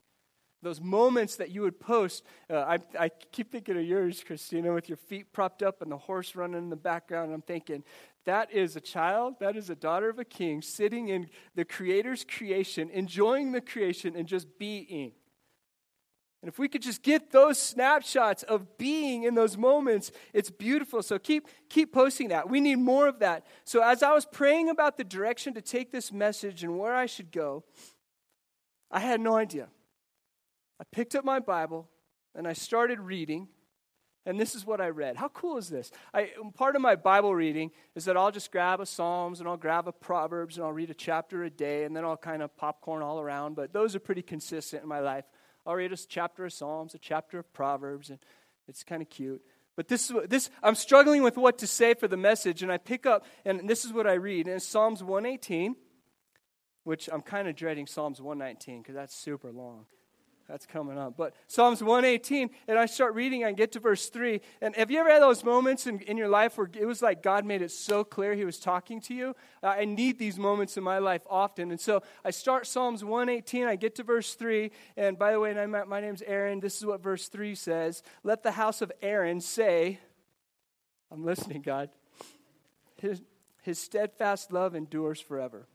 Those 0.61 0.81
moments 0.81 1.37
that 1.37 1.51
you 1.51 1.61
would 1.61 1.79
post. 1.79 2.23
Uh, 2.49 2.57
I, 2.57 2.79
I 2.99 3.09
keep 3.31 3.51
thinking 3.51 3.77
of 3.77 3.83
yours, 3.83 4.23
Christina, 4.25 4.73
with 4.73 4.89
your 4.89 4.97
feet 4.97 5.31
propped 5.31 5.63
up 5.63 5.81
and 5.81 5.89
the 5.89 5.97
horse 5.97 6.35
running 6.35 6.57
in 6.57 6.69
the 6.69 6.75
background. 6.75 7.33
I'm 7.33 7.41
thinking, 7.41 7.83
that 8.25 8.51
is 8.51 8.75
a 8.75 8.81
child, 8.81 9.35
that 9.39 9.55
is 9.55 9.69
a 9.69 9.75
daughter 9.75 10.09
of 10.09 10.19
a 10.19 10.25
king 10.25 10.61
sitting 10.61 11.07
in 11.07 11.29
the 11.55 11.63
Creator's 11.63 12.25
creation, 12.25 12.89
enjoying 12.89 13.53
the 13.53 13.61
creation 13.61 14.15
and 14.15 14.27
just 14.27 14.59
being. 14.59 15.13
And 16.41 16.47
if 16.47 16.57
we 16.57 16.69
could 16.69 16.81
just 16.81 17.03
get 17.03 17.31
those 17.31 17.57
snapshots 17.57 18.43
of 18.43 18.77
being 18.77 19.23
in 19.23 19.35
those 19.35 19.57
moments, 19.57 20.11
it's 20.33 20.49
beautiful. 20.49 21.03
So 21.03 21.19
keep 21.19 21.47
keep 21.67 21.91
posting 21.91 22.29
that. 22.29 22.49
We 22.49 22.61
need 22.61 22.77
more 22.77 23.07
of 23.07 23.19
that. 23.19 23.45
So 23.65 23.83
as 23.83 24.01
I 24.01 24.13
was 24.13 24.25
praying 24.25 24.69
about 24.69 24.97
the 24.97 25.03
direction 25.03 25.53
to 25.55 25.61
take 25.61 25.91
this 25.91 26.13
message 26.13 26.63
and 26.63 26.79
where 26.79 26.95
I 26.95 27.07
should 27.07 27.31
go, 27.31 27.65
I 28.89 29.01
had 29.01 29.19
no 29.19 29.35
idea. 29.35 29.67
I 30.79 30.85
picked 30.91 31.13
up 31.13 31.25
my 31.25 31.39
Bible 31.39 31.89
and 32.33 32.47
I 32.47 32.53
started 32.53 33.01
reading, 33.01 33.49
and 34.25 34.39
this 34.39 34.55
is 34.55 34.65
what 34.65 34.79
I 34.79 34.89
read. 34.89 35.17
How 35.17 35.27
cool 35.27 35.57
is 35.57 35.67
this? 35.67 35.91
I, 36.13 36.29
part 36.53 36.77
of 36.77 36.81
my 36.81 36.95
Bible 36.95 37.35
reading 37.35 37.71
is 37.95 38.05
that 38.05 38.15
I'll 38.15 38.31
just 38.31 38.49
grab 38.49 38.79
a 38.79 38.85
Psalms 38.85 39.41
and 39.41 39.49
I'll 39.49 39.57
grab 39.57 39.89
a 39.89 39.91
Proverbs 39.91 40.55
and 40.55 40.65
I'll 40.65 40.71
read 40.71 40.89
a 40.89 40.93
chapter 40.93 41.43
a 41.43 41.49
day, 41.49 41.83
and 41.83 41.93
then 41.93 42.05
I'll 42.05 42.15
kind 42.15 42.41
of 42.41 42.55
popcorn 42.55 43.01
all 43.01 43.19
around. 43.19 43.55
But 43.55 43.73
those 43.73 43.93
are 43.93 43.99
pretty 43.99 44.21
consistent 44.21 44.83
in 44.83 44.87
my 44.87 45.01
life. 45.01 45.25
I'll 45.69 45.75
read 45.75 45.93
a 45.93 45.97
chapter 45.97 46.45
of 46.45 46.51
Psalms, 46.51 46.95
a 46.95 46.97
chapter 46.97 47.37
of 47.37 47.53
Proverbs, 47.53 48.09
and 48.09 48.17
it's 48.67 48.83
kind 48.83 49.03
of 49.03 49.09
cute. 49.11 49.39
But 49.75 49.87
this 49.87 50.11
this 50.27 50.49
I'm 50.63 50.73
struggling 50.73 51.21
with 51.21 51.37
what 51.37 51.59
to 51.59 51.67
say 51.67 51.93
for 51.93 52.07
the 52.07 52.17
message, 52.17 52.63
and 52.63 52.71
I 52.71 52.79
pick 52.79 53.05
up, 53.05 53.23
and 53.45 53.69
this 53.69 53.85
is 53.85 53.93
what 53.93 54.07
I 54.07 54.13
read. 54.13 54.47
It's 54.47 54.65
Psalms 54.65 55.03
118, 55.03 55.75
which 56.85 57.07
I'm 57.13 57.21
kind 57.21 57.47
of 57.47 57.55
dreading 57.55 57.85
Psalms 57.85 58.19
119 58.19 58.81
because 58.81 58.95
that's 58.95 59.15
super 59.15 59.51
long. 59.51 59.85
That's 60.49 60.65
coming 60.65 60.97
up. 60.97 61.15
But 61.15 61.35
Psalms 61.45 61.83
118, 61.83 62.49
and 62.67 62.79
I 62.79 62.87
start 62.87 63.13
reading, 63.13 63.45
I 63.45 63.51
get 63.51 63.71
to 63.73 63.79
verse 63.79 64.09
3. 64.09 64.41
And 64.61 64.75
have 64.75 64.89
you 64.89 64.99
ever 64.99 65.11
had 65.11 65.21
those 65.21 65.43
moments 65.43 65.85
in, 65.85 65.99
in 65.99 66.17
your 66.17 66.27
life 66.27 66.57
where 66.57 66.67
it 66.73 66.85
was 66.85 67.03
like 67.03 67.21
God 67.21 67.45
made 67.45 67.61
it 67.61 67.69
so 67.69 68.03
clear 68.03 68.33
He 68.33 68.45
was 68.45 68.57
talking 68.57 68.99
to 69.01 69.13
you? 69.13 69.35
Uh, 69.61 69.67
I 69.67 69.85
need 69.85 70.17
these 70.17 70.39
moments 70.39 70.75
in 70.75 70.83
my 70.83 70.97
life 70.97 71.21
often. 71.29 71.69
And 71.69 71.79
so 71.79 72.01
I 72.25 72.31
start 72.31 72.65
Psalms 72.65 73.03
118, 73.03 73.67
I 73.67 73.75
get 73.75 73.93
to 73.95 74.03
verse 74.03 74.33
3. 74.33 74.71
And 74.97 75.19
by 75.19 75.33
the 75.33 75.39
way, 75.39 75.53
my, 75.67 75.83
my 75.83 76.01
name's 76.01 76.23
Aaron. 76.23 76.59
This 76.59 76.77
is 76.77 76.85
what 76.85 77.03
verse 77.03 77.27
3 77.27 77.53
says 77.53 78.01
Let 78.23 78.41
the 78.41 78.53
house 78.53 78.81
of 78.81 78.91
Aaron 79.03 79.41
say, 79.41 79.99
I'm 81.11 81.23
listening, 81.23 81.61
God. 81.61 81.91
His, 82.97 83.21
his 83.61 83.77
steadfast 83.77 84.51
love 84.51 84.73
endures 84.73 85.21
forever. 85.21 85.67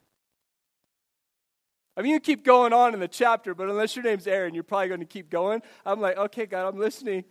I 1.96 2.02
mean, 2.02 2.12
you 2.12 2.20
keep 2.20 2.44
going 2.44 2.72
on 2.72 2.92
in 2.92 3.00
the 3.00 3.08
chapter, 3.08 3.54
but 3.54 3.68
unless 3.68 3.94
your 3.94 4.04
name's 4.04 4.26
Aaron, 4.26 4.54
you're 4.54 4.64
probably 4.64 4.88
going 4.88 5.00
to 5.00 5.06
keep 5.06 5.30
going. 5.30 5.62
I'm 5.86 6.00
like, 6.00 6.16
okay, 6.16 6.46
God, 6.46 6.66
I'm 6.66 6.78
listening. 6.78 7.24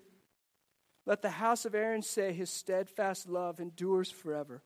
Let 1.05 1.21
the 1.21 1.29
house 1.29 1.65
of 1.65 1.75
Aaron 1.75 2.01
say, 2.01 2.31
His 2.31 2.49
steadfast 2.49 3.27
love 3.27 3.59
endures 3.59 4.09
forever. 4.09 4.63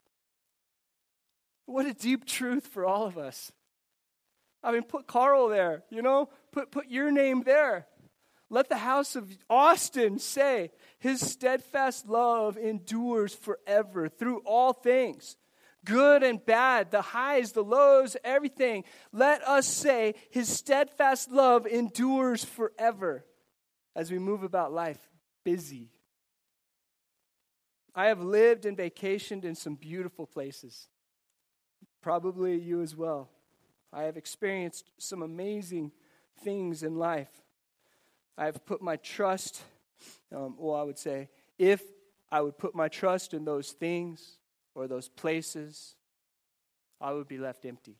What 1.65 1.85
a 1.85 1.93
deep 1.93 2.25
truth 2.25 2.67
for 2.67 2.85
all 2.85 3.07
of 3.07 3.17
us. 3.17 3.51
I 4.63 4.71
mean, 4.71 4.83
put 4.83 5.07
Carl 5.07 5.49
there, 5.49 5.83
you 5.89 6.01
know, 6.01 6.29
put, 6.51 6.71
put 6.71 6.87
your 6.89 7.11
name 7.11 7.43
there. 7.43 7.87
Let 8.49 8.69
the 8.69 8.77
house 8.77 9.15
of 9.15 9.29
Austin 9.49 10.19
say, 10.19 10.71
His 10.99 11.21
steadfast 11.21 12.07
love 12.07 12.57
endures 12.57 13.33
forever 13.33 14.07
through 14.07 14.39
all 14.45 14.73
things. 14.73 15.37
Good 15.87 16.21
and 16.21 16.45
bad, 16.45 16.91
the 16.91 17.01
highs, 17.01 17.53
the 17.53 17.63
lows, 17.63 18.17
everything. 18.23 18.83
Let 19.11 19.41
us 19.47 19.65
say, 19.67 20.15
His 20.29 20.49
steadfast 20.49 21.31
love 21.31 21.65
endures 21.65 22.43
forever 22.43 23.25
as 23.95 24.11
we 24.11 24.19
move 24.19 24.43
about 24.43 24.73
life 24.73 24.99
busy. 25.43 25.89
I 27.95 28.07
have 28.07 28.21
lived 28.21 28.65
and 28.65 28.77
vacationed 28.77 29.43
in 29.43 29.55
some 29.55 29.75
beautiful 29.75 30.27
places. 30.27 30.87
Probably 32.01 32.59
you 32.59 32.81
as 32.81 32.95
well. 32.95 33.29
I 33.91 34.03
have 34.03 34.17
experienced 34.17 34.91
some 34.99 35.23
amazing 35.23 35.93
things 36.43 36.83
in 36.83 36.97
life. 36.97 37.31
I 38.37 38.45
have 38.45 38.65
put 38.65 38.81
my 38.81 38.97
trust, 38.97 39.63
um, 40.35 40.55
well, 40.59 40.75
I 40.75 40.83
would 40.83 40.99
say, 40.99 41.29
if 41.57 41.81
I 42.31 42.41
would 42.41 42.57
put 42.57 42.75
my 42.75 42.89
trust 42.89 43.33
in 43.33 43.45
those 43.45 43.71
things 43.71 44.36
or 44.77 44.87
those 44.87 45.09
places, 45.09 45.95
I 47.01 47.11
would 47.11 47.27
be 47.27 47.39
left 47.39 47.65
empty. 47.65 47.97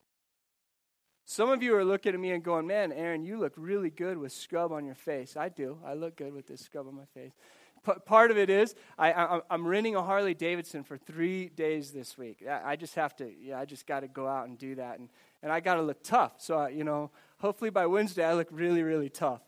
Some 1.25 1.49
of 1.49 1.63
you 1.63 1.75
are 1.75 1.83
looking 1.83 2.13
at 2.13 2.19
me 2.19 2.31
and 2.31 2.43
going, 2.43 2.67
Man, 2.67 2.93
Aaron, 2.93 3.23
you 3.23 3.37
look 3.37 3.53
really 3.57 3.89
good 3.89 4.17
with 4.17 4.31
scrub 4.31 4.71
on 4.71 4.85
your 4.85 4.95
face. 4.95 5.35
I 5.35 5.49
do. 5.49 5.79
I 5.83 5.95
look 5.95 6.15
good 6.15 6.33
with 6.33 6.47
this 6.47 6.61
scrub 6.61 6.87
on 6.87 6.95
my 6.95 7.05
face. 7.15 7.33
P- 7.83 7.99
part 8.05 8.29
of 8.29 8.37
it 8.37 8.49
is 8.49 8.75
I, 8.97 9.41
am 9.49 9.67
renting 9.67 9.95
a 9.95 10.03
Harley 10.03 10.35
Davidson 10.35 10.83
for 10.83 10.97
three 10.97 11.49
days 11.49 11.91
this 11.91 12.15
week. 12.17 12.43
I, 12.47 12.71
I 12.71 12.75
just 12.75 12.93
have 12.93 13.15
to, 13.17 13.29
yeah, 13.41 13.59
I 13.59 13.65
just 13.65 13.87
got 13.87 14.01
to 14.01 14.07
go 14.07 14.27
out 14.27 14.47
and 14.47 14.57
do 14.57 14.75
that. 14.75 14.99
And, 14.99 15.09
and 15.41 15.51
I 15.51 15.59
got 15.59 15.75
to 15.75 15.81
look 15.81 16.03
tough. 16.03 16.33
So, 16.37 16.59
I, 16.59 16.69
you 16.69 16.83
know, 16.83 17.09
hopefully 17.39 17.71
by 17.71 17.87
Wednesday 17.87 18.23
I 18.23 18.33
look 18.33 18.47
really, 18.51 18.83
really 18.83 19.09
tough. 19.09 19.41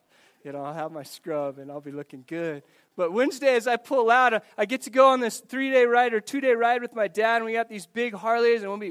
You 0.43 0.53
know, 0.53 0.63
I'll 0.63 0.73
have 0.73 0.91
my 0.91 1.03
scrub 1.03 1.59
and 1.59 1.69
I'll 1.69 1.79
be 1.79 1.91
looking 1.91 2.23
good. 2.27 2.63
But 2.99 3.13
Wednesday, 3.13 3.55
as 3.55 3.65
I 3.65 3.77
pull 3.77 4.11
out, 4.11 4.33
uh, 4.33 4.41
I 4.57 4.65
get 4.65 4.81
to 4.81 4.89
go 4.89 5.07
on 5.07 5.21
this 5.21 5.39
three 5.39 5.71
day 5.71 5.85
ride 5.85 6.13
or 6.13 6.19
two 6.19 6.41
day 6.41 6.51
ride 6.51 6.81
with 6.81 6.93
my 6.93 7.07
dad, 7.07 7.37
and 7.37 7.45
we 7.45 7.53
got 7.53 7.69
these 7.69 7.85
big 7.85 8.13
Harleys, 8.13 8.61
and 8.61 8.69
we'll 8.69 8.77
be, 8.77 8.87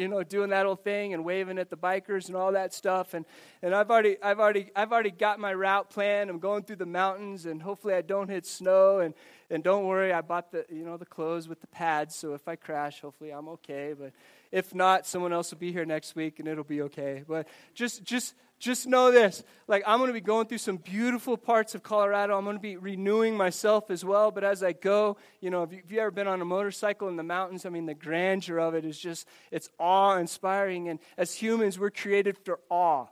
you 0.00 0.06
know, 0.06 0.22
doing 0.22 0.50
that 0.50 0.66
old 0.66 0.84
thing 0.84 1.14
and 1.14 1.24
waving 1.24 1.58
at 1.58 1.68
the 1.68 1.76
bikers 1.76 2.28
and 2.28 2.36
all 2.36 2.52
that 2.52 2.72
stuff. 2.72 3.12
And, 3.12 3.26
and 3.60 3.74
I've, 3.74 3.90
already, 3.90 4.22
I've, 4.22 4.38
already, 4.38 4.70
I've 4.76 4.92
already 4.92 5.10
got 5.10 5.40
my 5.40 5.52
route 5.52 5.90
planned. 5.90 6.30
I'm 6.30 6.38
going 6.38 6.62
through 6.62 6.76
the 6.76 6.86
mountains, 6.86 7.44
and 7.44 7.60
hopefully 7.60 7.94
I 7.94 8.02
don't 8.02 8.30
hit 8.30 8.46
snow. 8.46 9.00
And, 9.00 9.14
and 9.54 9.62
don't 9.62 9.84
worry, 9.84 10.12
I 10.12 10.20
bought 10.20 10.50
the, 10.50 10.66
you 10.68 10.84
know, 10.84 10.96
the 10.96 11.06
clothes 11.06 11.46
with 11.46 11.60
the 11.60 11.68
pads, 11.68 12.16
so 12.16 12.34
if 12.34 12.48
I 12.48 12.56
crash, 12.56 13.00
hopefully 13.00 13.30
I'm 13.30 13.48
okay. 13.50 13.94
But 13.96 14.12
if 14.50 14.74
not, 14.74 15.06
someone 15.06 15.32
else 15.32 15.52
will 15.52 15.58
be 15.58 15.70
here 15.70 15.84
next 15.84 16.16
week, 16.16 16.40
and 16.40 16.48
it'll 16.48 16.64
be 16.64 16.82
okay. 16.82 17.22
But 17.26 17.46
just, 17.72 18.02
just, 18.02 18.34
just 18.60 18.86
know 18.86 19.10
this 19.10 19.42
like 19.66 19.82
i'm 19.86 19.98
going 19.98 20.08
to 20.08 20.14
be 20.14 20.20
going 20.20 20.46
through 20.46 20.58
some 20.58 20.76
beautiful 20.76 21.36
parts 21.36 21.74
of 21.74 21.82
colorado. 21.82 22.38
I'm 22.38 22.44
going 22.44 22.56
to 22.56 22.62
be 22.62 22.76
renewing 22.76 23.36
myself 23.36 23.90
as 23.90 24.04
well. 24.04 24.30
But 24.30 24.44
as 24.44 24.62
i 24.62 24.72
go 24.72 25.18
you 25.40 25.50
know 25.50 25.64
if 25.64 25.72
you, 25.72 25.82
have 25.88 25.98
ever 25.98 26.10
been 26.12 26.28
on 26.28 26.40
a 26.40 26.44
motorcycle 26.44 27.08
in 27.08 27.16
the 27.16 27.24
mountains 27.24 27.66
i 27.66 27.68
mean 27.68 27.84
the 27.84 27.94
grandeur 27.94 28.58
of 28.58 28.74
it 28.74 28.84
is 28.84 28.98
just 28.98 29.26
it's 29.50 29.68
awe 29.78 30.16
inspiring 30.16 30.88
and 30.88 31.00
as 31.18 31.34
humans 31.34 31.78
we're 31.78 31.90
created 31.90 32.38
for 32.38 32.60
awe. 32.70 33.06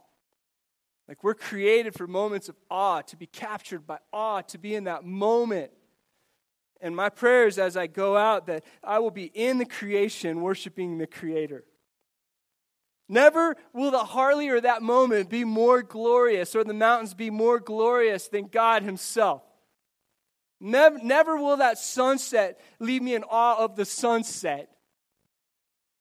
Like 1.08 1.22
we're 1.24 1.34
created 1.34 1.94
for 1.94 2.06
moments 2.06 2.48
of 2.48 2.56
awe 2.70 3.02
to 3.02 3.16
be 3.16 3.26
captured 3.26 3.86
by 3.86 3.98
awe 4.12 4.40
to 4.42 4.58
be 4.58 4.74
in 4.74 4.84
that 4.84 5.04
moment 5.04 5.72
and 6.82 6.94
my 6.94 7.08
prayer 7.08 7.46
is 7.46 7.58
as 7.58 7.76
i 7.76 7.86
go 7.86 8.16
out 8.16 8.46
that 8.46 8.64
i 8.84 8.98
will 8.98 9.10
be 9.10 9.30
in 9.34 9.58
the 9.58 9.64
creation 9.64 10.42
worshiping 10.42 10.98
the 10.98 11.06
creator 11.06 11.64
Never 13.12 13.56
will 13.74 13.90
the 13.90 13.98
Harley 13.98 14.48
or 14.48 14.58
that 14.62 14.80
moment 14.80 15.28
be 15.28 15.44
more 15.44 15.82
glorious 15.82 16.56
or 16.56 16.64
the 16.64 16.72
mountains 16.72 17.12
be 17.12 17.28
more 17.28 17.60
glorious 17.60 18.28
than 18.28 18.46
God 18.46 18.82
Himself. 18.82 19.42
Never, 20.58 20.98
never 20.98 21.36
will 21.36 21.58
that 21.58 21.76
sunset 21.76 22.58
leave 22.78 23.02
me 23.02 23.14
in 23.14 23.22
awe 23.24 23.62
of 23.62 23.76
the 23.76 23.84
sunset. 23.84 24.70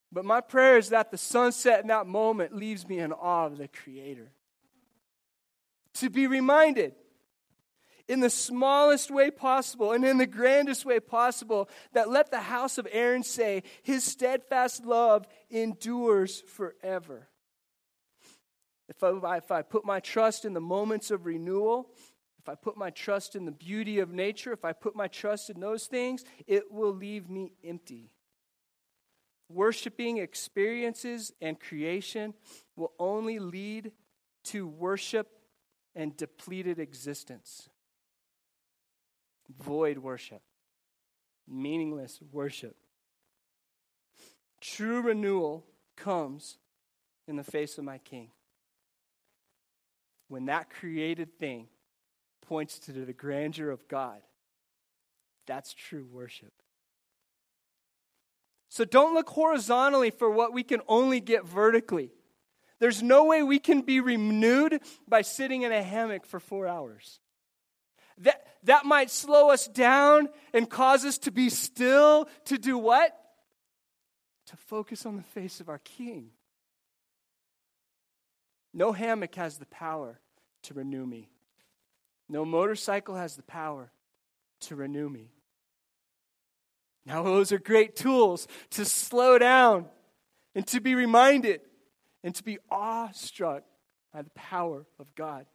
But 0.09 0.23
my 0.23 0.39
prayer 0.39 0.77
is 0.77 0.89
that 0.89 1.11
the 1.11 1.17
sunset 1.17 1.81
in 1.81 1.87
that 1.87 2.07
moment 2.07 2.55
leaves 2.55 2.87
me 2.87 2.99
in 2.99 3.11
awe 3.11 3.47
of 3.47 3.57
the 3.57 3.67
Creator. 3.67 4.31
To 5.95 6.09
be 6.09 6.27
reminded 6.27 6.93
in 8.11 8.19
the 8.19 8.29
smallest 8.29 9.09
way 9.09 9.31
possible 9.31 9.93
and 9.93 10.03
in 10.03 10.17
the 10.17 10.25
grandest 10.25 10.85
way 10.85 10.99
possible 10.99 11.69
that 11.93 12.09
let 12.09 12.29
the 12.29 12.41
house 12.41 12.77
of 12.77 12.85
Aaron 12.91 13.23
say, 13.23 13.63
His 13.83 14.03
steadfast 14.03 14.85
love 14.85 15.25
endures 15.49 16.41
forever. 16.41 17.29
If 18.89 19.01
I, 19.01 19.37
if 19.37 19.49
I 19.49 19.61
put 19.61 19.85
my 19.85 20.01
trust 20.01 20.43
in 20.43 20.53
the 20.53 20.59
moments 20.59 21.09
of 21.09 21.25
renewal, 21.25 21.89
if 22.37 22.49
I 22.49 22.55
put 22.55 22.75
my 22.75 22.89
trust 22.89 23.37
in 23.37 23.45
the 23.45 23.51
beauty 23.51 23.99
of 23.99 24.11
nature, 24.11 24.51
if 24.51 24.65
I 24.65 24.73
put 24.73 24.93
my 24.93 25.07
trust 25.07 25.49
in 25.49 25.61
those 25.61 25.85
things, 25.85 26.25
it 26.47 26.69
will 26.69 26.93
leave 26.93 27.29
me 27.29 27.53
empty. 27.63 28.11
Worshiping 29.47 30.17
experiences 30.17 31.31
and 31.41 31.57
creation 31.57 32.33
will 32.75 32.91
only 32.99 33.39
lead 33.39 33.93
to 34.45 34.67
worship 34.67 35.29
and 35.95 36.17
depleted 36.17 36.77
existence 36.77 37.69
void 39.59 39.97
worship, 39.97 40.41
meaningless 41.47 42.19
worship. 42.31 42.75
True 44.59 45.01
renewal 45.01 45.65
comes 45.95 46.57
in 47.27 47.35
the 47.35 47.43
face 47.43 47.77
of 47.77 47.83
my 47.83 47.97
King. 47.97 48.29
When 50.27 50.45
that 50.45 50.69
created 50.69 51.37
thing 51.37 51.67
points 52.41 52.79
to 52.79 52.91
the 52.91 53.13
grandeur 53.13 53.69
of 53.69 53.87
God, 53.87 54.21
that's 55.45 55.73
true 55.73 56.05
worship. 56.11 56.53
So 58.69 58.85
don't 58.85 59.13
look 59.13 59.29
horizontally 59.29 60.11
for 60.11 60.29
what 60.29 60.53
we 60.53 60.63
can 60.63 60.81
only 60.87 61.19
get 61.19 61.45
vertically. 61.45 62.11
There's 62.79 63.03
no 63.03 63.25
way 63.25 63.43
we 63.43 63.59
can 63.59 63.81
be 63.81 63.99
renewed 63.99 64.81
by 65.07 65.21
sitting 65.23 65.63
in 65.63 65.71
a 65.71 65.83
hammock 65.83 66.25
for 66.25 66.39
four 66.39 66.67
hours 66.67 67.19
that, 68.21 68.45
that 68.63 68.85
might 68.85 69.09
slow 69.09 69.49
us 69.49 69.67
down 69.67 70.29
and 70.53 70.69
cause 70.69 71.05
us 71.05 71.17
to 71.19 71.31
be 71.31 71.49
still, 71.49 72.27
to 72.45 72.57
do 72.57 72.77
what? 72.77 73.17
To 74.47 74.57
focus 74.57 75.05
on 75.05 75.15
the 75.15 75.23
face 75.23 75.59
of 75.59 75.69
our 75.69 75.79
King. 75.79 76.29
No 78.73 78.91
hammock 78.91 79.35
has 79.35 79.57
the 79.57 79.65
power 79.65 80.19
to 80.63 80.73
renew 80.73 81.05
me. 81.05 81.29
No 82.29 82.45
motorcycle 82.45 83.15
has 83.15 83.35
the 83.35 83.43
power 83.43 83.91
to 84.61 84.75
renew 84.75 85.09
me. 85.09 85.31
Now, 87.05 87.23
those 87.23 87.51
are 87.51 87.59
great 87.59 87.95
tools 87.95 88.47
to 88.71 88.85
slow 88.85 89.37
down 89.37 89.87
and 90.53 90.65
to 90.67 90.79
be 90.79 90.95
reminded 90.95 91.61
and 92.23 92.35
to 92.35 92.43
be 92.43 92.59
awestruck 92.69 93.63
by 94.13 94.21
the 94.21 94.29
power 94.31 94.85
of 94.99 95.13
God. 95.15 95.45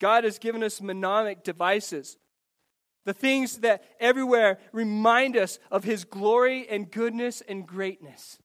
God 0.00 0.24
has 0.24 0.38
given 0.38 0.62
us 0.62 0.80
mnemonic 0.80 1.42
devices. 1.42 2.16
The 3.04 3.14
things 3.14 3.58
that 3.58 3.84
everywhere 4.00 4.58
remind 4.72 5.36
us 5.36 5.58
of 5.70 5.84
His 5.84 6.04
glory 6.04 6.68
and 6.68 6.90
goodness 6.90 7.42
and 7.48 7.66
greatness. 7.66 8.38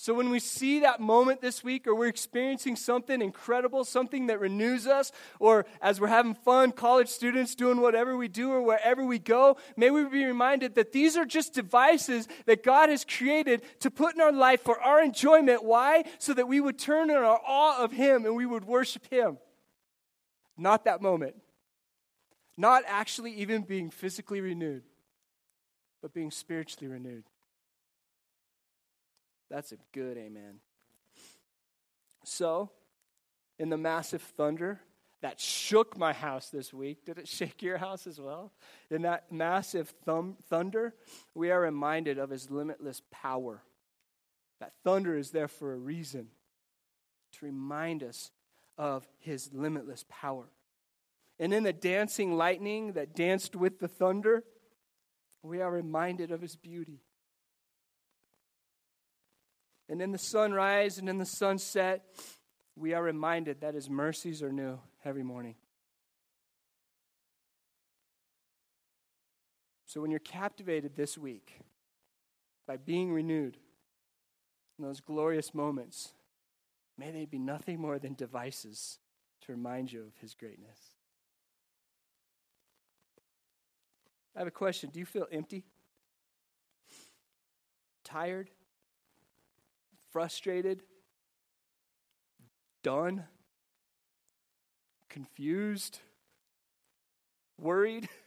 So 0.00 0.14
when 0.14 0.30
we 0.30 0.38
see 0.38 0.80
that 0.80 0.98
moment 0.98 1.42
this 1.42 1.62
week, 1.62 1.86
or 1.86 1.94
we're 1.94 2.06
experiencing 2.06 2.74
something 2.76 3.20
incredible, 3.20 3.84
something 3.84 4.28
that 4.28 4.40
renews 4.40 4.86
us, 4.86 5.12
or 5.38 5.66
as 5.82 6.00
we're 6.00 6.06
having 6.06 6.32
fun, 6.32 6.72
college 6.72 7.08
students 7.08 7.54
doing 7.54 7.82
whatever 7.82 8.16
we 8.16 8.26
do, 8.26 8.50
or 8.50 8.62
wherever 8.62 9.04
we 9.04 9.18
go, 9.18 9.58
may 9.76 9.90
we 9.90 10.02
be 10.04 10.24
reminded 10.24 10.76
that 10.76 10.92
these 10.92 11.18
are 11.18 11.26
just 11.26 11.52
devices 11.52 12.28
that 12.46 12.62
God 12.62 12.88
has 12.88 13.04
created 13.04 13.60
to 13.80 13.90
put 13.90 14.14
in 14.14 14.22
our 14.22 14.32
life 14.32 14.62
for 14.62 14.80
our 14.80 15.02
enjoyment. 15.02 15.64
Why? 15.64 16.04
So 16.18 16.32
that 16.32 16.48
we 16.48 16.62
would 16.62 16.78
turn 16.78 17.10
in 17.10 17.16
our 17.16 17.38
awe 17.46 17.84
of 17.84 17.92
Him 17.92 18.24
and 18.24 18.34
we 18.34 18.46
would 18.46 18.64
worship 18.64 19.06
Him. 19.10 19.36
Not 20.60 20.84
that 20.84 21.00
moment. 21.00 21.36
Not 22.58 22.82
actually 22.86 23.32
even 23.32 23.62
being 23.62 23.88
physically 23.88 24.42
renewed, 24.42 24.82
but 26.02 26.12
being 26.12 26.30
spiritually 26.30 26.86
renewed. 26.86 27.24
That's 29.48 29.72
a 29.72 29.78
good 29.92 30.18
amen. 30.18 30.60
So, 32.24 32.70
in 33.58 33.70
the 33.70 33.78
massive 33.78 34.20
thunder 34.20 34.80
that 35.22 35.40
shook 35.40 35.96
my 35.96 36.12
house 36.12 36.50
this 36.50 36.74
week, 36.74 37.06
did 37.06 37.16
it 37.16 37.26
shake 37.26 37.62
your 37.62 37.78
house 37.78 38.06
as 38.06 38.20
well? 38.20 38.52
In 38.90 39.02
that 39.02 39.32
massive 39.32 39.88
thum- 40.04 40.36
thunder, 40.50 40.94
we 41.34 41.50
are 41.50 41.60
reminded 41.60 42.18
of 42.18 42.28
his 42.28 42.50
limitless 42.50 43.00
power. 43.10 43.62
That 44.60 44.74
thunder 44.84 45.16
is 45.16 45.30
there 45.30 45.48
for 45.48 45.72
a 45.72 45.78
reason 45.78 46.28
to 47.32 47.46
remind 47.46 48.02
us 48.02 48.30
of 48.80 49.06
his 49.18 49.50
limitless 49.52 50.06
power. 50.08 50.48
And 51.38 51.52
in 51.52 51.64
the 51.64 51.72
dancing 51.72 52.32
lightning 52.32 52.94
that 52.94 53.14
danced 53.14 53.54
with 53.54 53.78
the 53.78 53.88
thunder, 53.88 54.42
we 55.42 55.60
are 55.60 55.70
reminded 55.70 56.32
of 56.32 56.40
his 56.40 56.56
beauty. 56.56 57.02
And 59.86 60.00
in 60.00 60.12
the 60.12 60.18
sunrise 60.18 60.96
and 60.96 61.10
in 61.10 61.18
the 61.18 61.26
sunset, 61.26 62.06
we 62.74 62.94
are 62.94 63.02
reminded 63.02 63.60
that 63.60 63.74
his 63.74 63.90
mercies 63.90 64.42
are 64.42 64.50
new 64.50 64.80
every 65.04 65.24
morning. 65.24 65.56
So 69.84 70.00
when 70.00 70.10
you're 70.10 70.20
captivated 70.20 70.96
this 70.96 71.18
week 71.18 71.60
by 72.66 72.78
being 72.78 73.12
renewed 73.12 73.58
in 74.78 74.84
those 74.84 75.00
glorious 75.00 75.52
moments, 75.52 76.14
may 77.00 77.10
they 77.10 77.24
be 77.24 77.38
nothing 77.38 77.80
more 77.80 77.98
than 77.98 78.12
devices 78.12 78.98
to 79.40 79.52
remind 79.52 79.90
you 79.90 80.02
of 80.02 80.12
his 80.20 80.34
greatness. 80.34 80.78
I 84.36 84.40
have 84.40 84.48
a 84.48 84.50
question. 84.50 84.90
Do 84.90 85.00
you 85.00 85.06
feel 85.06 85.26
empty? 85.32 85.64
Tired? 88.04 88.50
Frustrated? 90.12 90.82
Done? 92.82 93.24
Confused? 95.08 96.00
Worried? 97.56 98.10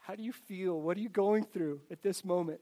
How 0.00 0.16
do 0.16 0.24
you 0.24 0.32
feel? 0.32 0.80
What 0.80 0.96
are 0.96 1.00
you 1.00 1.08
going 1.08 1.44
through 1.44 1.82
at 1.92 2.02
this 2.02 2.24
moment? 2.24 2.60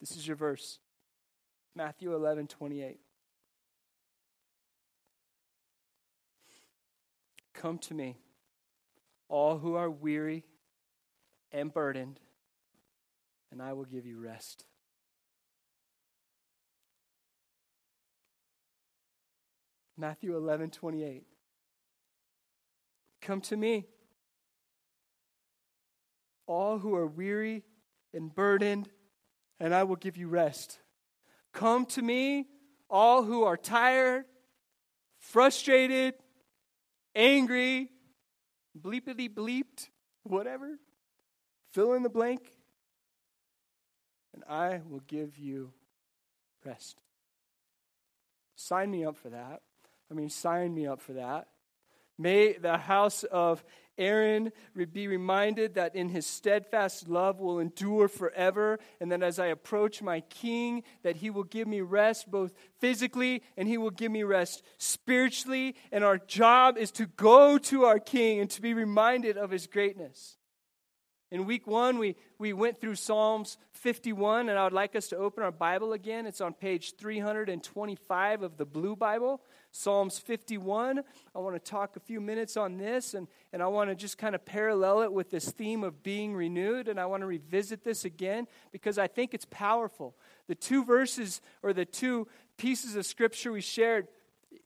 This 0.00 0.16
is 0.16 0.24
your 0.26 0.36
verse 0.36 0.78
Matthew 1.76 2.14
11 2.14 2.46
28. 2.46 3.00
Come 7.54 7.78
to 7.78 7.94
me, 7.94 8.16
all 9.28 9.58
who 9.58 9.74
are 9.74 9.90
weary 9.90 10.44
and 11.50 11.72
burdened, 11.72 12.20
and 13.50 13.62
I 13.62 13.72
will 13.72 13.84
give 13.84 14.06
you 14.06 14.18
rest. 14.18 14.64
Matthew 19.96 20.36
11 20.36 20.70
28. 20.70 21.24
Come 23.22 23.40
to 23.42 23.56
me 23.56 23.86
all 26.46 26.78
who 26.78 26.94
are 26.94 27.06
weary 27.06 27.64
and 28.12 28.34
burdened, 28.34 28.88
and 29.58 29.74
I 29.74 29.84
will 29.84 29.96
give 29.96 30.16
you 30.16 30.28
rest. 30.28 30.78
Come 31.54 31.86
to 31.86 32.02
me, 32.02 32.48
all 32.90 33.22
who 33.22 33.44
are 33.44 33.56
tired, 33.56 34.24
frustrated, 35.18 36.14
angry, 37.14 37.90
bleepity 38.78 39.32
bleeped, 39.32 39.88
whatever. 40.24 40.78
Fill 41.72 41.94
in 41.94 42.02
the 42.02 42.10
blank, 42.10 42.52
and 44.34 44.42
I 44.48 44.80
will 44.88 45.02
give 45.06 45.38
you 45.38 45.72
rest. 46.64 46.98
Sign 48.56 48.90
me 48.90 49.04
up 49.04 49.16
for 49.16 49.30
that. 49.30 49.62
I 50.10 50.14
mean, 50.14 50.30
sign 50.30 50.74
me 50.74 50.86
up 50.86 51.00
for 51.00 51.14
that. 51.14 51.48
May 52.18 52.52
the 52.54 52.78
house 52.78 53.24
of 53.24 53.64
Aaron 53.96 54.52
be 54.92 55.08
reminded 55.08 55.74
that 55.74 55.94
in 55.94 56.08
his 56.08 56.26
steadfast 56.26 57.08
love 57.08 57.40
will 57.40 57.58
endure 57.58 58.08
forever, 58.08 58.78
and 59.00 59.12
that 59.12 59.22
as 59.22 59.38
I 59.38 59.46
approach 59.46 60.02
my 60.02 60.20
king, 60.20 60.82
that 61.02 61.16
he 61.16 61.30
will 61.30 61.44
give 61.44 61.68
me 61.68 61.80
rest 61.80 62.30
both 62.30 62.52
physically 62.78 63.42
and 63.56 63.68
he 63.68 63.78
will 63.78 63.90
give 63.90 64.12
me 64.12 64.22
rest 64.22 64.62
spiritually. 64.78 65.76
And 65.92 66.04
our 66.04 66.18
job 66.18 66.76
is 66.76 66.90
to 66.92 67.06
go 67.06 67.58
to 67.58 67.84
our 67.84 67.98
king 67.98 68.40
and 68.40 68.50
to 68.50 68.60
be 68.60 68.74
reminded 68.74 69.36
of 69.36 69.50
his 69.50 69.66
greatness. 69.66 70.36
In 71.34 71.46
week 71.46 71.66
one, 71.66 71.98
we, 71.98 72.14
we 72.38 72.52
went 72.52 72.80
through 72.80 72.94
Psalms 72.94 73.58
51, 73.72 74.48
and 74.48 74.56
I 74.56 74.62
would 74.62 74.72
like 74.72 74.94
us 74.94 75.08
to 75.08 75.16
open 75.16 75.42
our 75.42 75.50
Bible 75.50 75.92
again. 75.92 76.26
It's 76.26 76.40
on 76.40 76.54
page 76.54 76.94
325 76.96 78.42
of 78.44 78.56
the 78.56 78.64
Blue 78.64 78.94
Bible. 78.94 79.42
Psalms 79.72 80.16
51. 80.16 81.00
I 81.34 81.38
want 81.40 81.56
to 81.56 81.58
talk 81.58 81.96
a 81.96 81.98
few 81.98 82.20
minutes 82.20 82.56
on 82.56 82.76
this, 82.78 83.14
and, 83.14 83.26
and 83.52 83.64
I 83.64 83.66
want 83.66 83.90
to 83.90 83.96
just 83.96 84.16
kind 84.16 84.36
of 84.36 84.44
parallel 84.44 85.02
it 85.02 85.12
with 85.12 85.32
this 85.32 85.50
theme 85.50 85.82
of 85.82 86.04
being 86.04 86.36
renewed, 86.36 86.86
and 86.86 87.00
I 87.00 87.06
want 87.06 87.22
to 87.22 87.26
revisit 87.26 87.82
this 87.82 88.04
again 88.04 88.46
because 88.70 88.96
I 88.96 89.08
think 89.08 89.34
it's 89.34 89.46
powerful. 89.50 90.14
The 90.46 90.54
two 90.54 90.84
verses 90.84 91.40
or 91.64 91.72
the 91.72 91.84
two 91.84 92.28
pieces 92.58 92.94
of 92.94 93.06
scripture 93.06 93.50
we 93.50 93.60
shared 93.60 94.06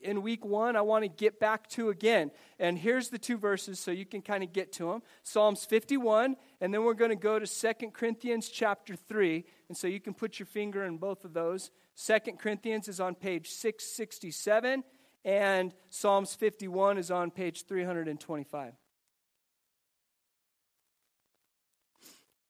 in 0.00 0.22
week 0.22 0.44
one, 0.44 0.76
I 0.76 0.80
want 0.82 1.04
to 1.04 1.08
get 1.08 1.40
back 1.40 1.68
to 1.70 1.90
again. 1.90 2.30
And 2.58 2.78
here's 2.78 3.08
the 3.08 3.18
two 3.18 3.36
verses 3.36 3.78
so 3.78 3.90
you 3.90 4.06
can 4.06 4.22
kind 4.22 4.42
of 4.42 4.52
get 4.52 4.72
to 4.74 4.90
them 4.90 5.02
Psalms 5.22 5.64
51, 5.64 6.36
and 6.60 6.72
then 6.72 6.84
we're 6.84 6.94
going 6.94 7.10
to 7.10 7.16
go 7.16 7.38
to 7.38 7.46
Second 7.46 7.94
Corinthians 7.94 8.48
chapter 8.48 8.96
3. 8.96 9.44
And 9.68 9.76
so 9.76 9.86
you 9.86 10.00
can 10.00 10.14
put 10.14 10.38
your 10.38 10.46
finger 10.46 10.84
in 10.84 10.98
both 10.98 11.24
of 11.24 11.32
those. 11.32 11.70
Second 11.94 12.38
Corinthians 12.38 12.88
is 12.88 13.00
on 13.00 13.14
page 13.14 13.50
667, 13.50 14.84
and 15.24 15.74
Psalms 15.90 16.34
51 16.34 16.98
is 16.98 17.10
on 17.10 17.30
page 17.30 17.66
325. 17.66 18.72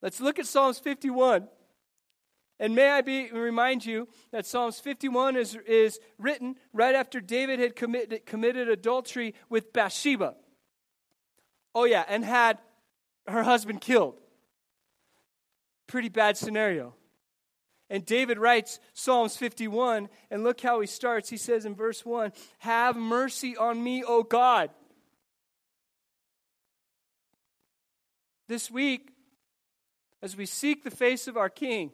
Let's 0.00 0.20
look 0.20 0.38
at 0.38 0.46
Psalms 0.46 0.78
51. 0.78 1.48
And 2.60 2.74
may 2.74 2.90
I 2.90 3.02
be, 3.02 3.30
remind 3.30 3.86
you 3.86 4.08
that 4.32 4.44
Psalms 4.44 4.80
51 4.80 5.36
is, 5.36 5.56
is 5.66 6.00
written 6.18 6.56
right 6.72 6.94
after 6.94 7.20
David 7.20 7.60
had 7.60 7.76
committed, 7.76 8.26
committed 8.26 8.68
adultery 8.68 9.34
with 9.48 9.72
Bathsheba. 9.72 10.34
Oh, 11.74 11.84
yeah, 11.84 12.04
and 12.08 12.24
had 12.24 12.58
her 13.28 13.44
husband 13.44 13.80
killed. 13.80 14.20
Pretty 15.86 16.08
bad 16.08 16.36
scenario. 16.36 16.94
And 17.90 18.04
David 18.04 18.38
writes 18.38 18.80
Psalms 18.92 19.36
51, 19.36 20.08
and 20.30 20.42
look 20.42 20.60
how 20.60 20.80
he 20.80 20.86
starts. 20.86 21.30
He 21.30 21.36
says 21.36 21.64
in 21.64 21.74
verse 21.74 22.04
1 22.04 22.32
Have 22.58 22.96
mercy 22.96 23.56
on 23.56 23.82
me, 23.82 24.02
O 24.02 24.22
God. 24.22 24.70
This 28.48 28.70
week, 28.70 29.12
as 30.22 30.36
we 30.36 30.46
seek 30.46 30.82
the 30.82 30.90
face 30.90 31.28
of 31.28 31.36
our 31.36 31.48
King, 31.48 31.92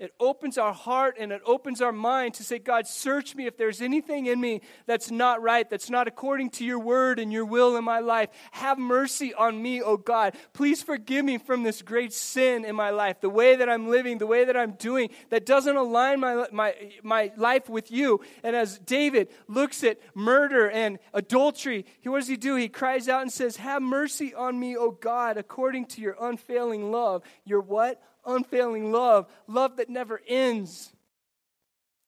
it 0.00 0.14
opens 0.18 0.56
our 0.56 0.72
heart 0.72 1.16
and 1.20 1.30
it 1.30 1.42
opens 1.44 1.82
our 1.82 1.92
mind 1.92 2.32
to 2.34 2.42
say, 2.42 2.58
God, 2.58 2.86
search 2.86 3.34
me 3.36 3.46
if 3.46 3.58
there's 3.58 3.82
anything 3.82 4.24
in 4.26 4.40
me 4.40 4.62
that's 4.86 5.10
not 5.10 5.42
right, 5.42 5.68
that's 5.68 5.90
not 5.90 6.08
according 6.08 6.48
to 6.52 6.64
your 6.64 6.78
word 6.78 7.18
and 7.18 7.30
your 7.30 7.44
will 7.44 7.76
in 7.76 7.84
my 7.84 8.00
life. 8.00 8.30
Have 8.52 8.78
mercy 8.78 9.34
on 9.34 9.62
me, 9.62 9.82
oh 9.82 9.98
God. 9.98 10.36
Please 10.54 10.82
forgive 10.82 11.26
me 11.26 11.36
from 11.36 11.64
this 11.64 11.82
great 11.82 12.14
sin 12.14 12.64
in 12.64 12.74
my 12.74 12.88
life, 12.88 13.20
the 13.20 13.28
way 13.28 13.56
that 13.56 13.68
I'm 13.68 13.90
living, 13.90 14.16
the 14.16 14.26
way 14.26 14.46
that 14.46 14.56
I'm 14.56 14.72
doing 14.72 15.10
that 15.28 15.44
doesn't 15.44 15.76
align 15.76 16.18
my, 16.18 16.46
my, 16.50 16.74
my 17.02 17.30
life 17.36 17.68
with 17.68 17.92
you. 17.92 18.22
And 18.42 18.56
as 18.56 18.78
David 18.78 19.28
looks 19.48 19.84
at 19.84 19.98
murder 20.14 20.70
and 20.70 20.98
adultery, 21.12 21.84
he, 22.00 22.08
what 22.08 22.20
does 22.20 22.28
he 22.28 22.38
do? 22.38 22.56
He 22.56 22.68
cries 22.68 23.06
out 23.06 23.20
and 23.20 23.30
says, 23.30 23.56
Have 23.56 23.82
mercy 23.82 24.34
on 24.34 24.58
me, 24.58 24.78
oh 24.78 24.92
God, 24.92 25.36
according 25.36 25.86
to 25.88 26.00
your 26.00 26.16
unfailing 26.18 26.90
love. 26.90 27.22
Your 27.44 27.60
what? 27.60 28.02
Unfailing 28.34 28.92
love, 28.92 29.26
love 29.46 29.76
that 29.76 29.88
never 29.88 30.20
ends. 30.26 30.92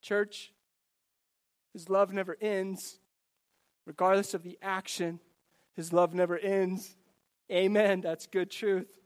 Church, 0.01 0.53
His 1.73 1.89
love 1.89 2.13
never 2.13 2.37
ends. 2.41 2.99
Regardless 3.87 4.35
of 4.35 4.43
the 4.43 4.59
action, 4.63 5.21
His 5.75 5.93
love 5.93 6.15
never 6.15 6.39
ends. 6.39 6.97
Amen. 7.51 8.01
That's 8.01 8.27
good 8.27 8.51
truth. 8.51 9.02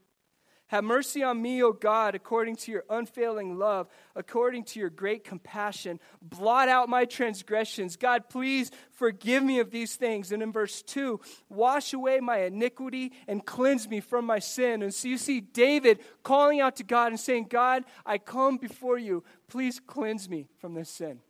Have 0.67 0.83
mercy 0.83 1.23
on 1.23 1.41
me, 1.41 1.63
O 1.63 1.71
God, 1.71 2.13
according 2.13 2.57
to 2.57 2.71
your 2.73 2.83
unfailing 2.89 3.57
love, 3.57 3.87
according 4.15 4.65
to 4.65 4.79
your 4.81 4.89
great 4.89 5.23
compassion. 5.23 5.97
Blot 6.21 6.67
out 6.67 6.89
my 6.89 7.05
transgressions. 7.05 7.95
God, 7.95 8.27
please 8.27 8.69
forgive 8.91 9.43
me 9.43 9.59
of 9.59 9.71
these 9.71 9.95
things. 9.95 10.33
And 10.33 10.43
in 10.43 10.51
verse 10.51 10.81
2, 10.81 11.21
wash 11.47 11.93
away 11.93 12.19
my 12.19 12.39
iniquity 12.39 13.13
and 13.29 13.45
cleanse 13.45 13.87
me 13.87 14.01
from 14.01 14.25
my 14.25 14.39
sin. 14.39 14.83
And 14.83 14.93
so 14.93 15.07
you 15.07 15.17
see 15.17 15.39
David 15.39 15.99
calling 16.21 16.59
out 16.59 16.75
to 16.77 16.83
God 16.83 17.13
and 17.13 17.19
saying, 17.19 17.47
God, 17.49 17.85
I 18.05 18.17
come 18.17 18.57
before 18.57 18.97
you. 18.97 19.23
Please 19.47 19.79
cleanse 19.79 20.29
me 20.29 20.47
from 20.59 20.73
this 20.73 20.89
sin. 20.89 21.21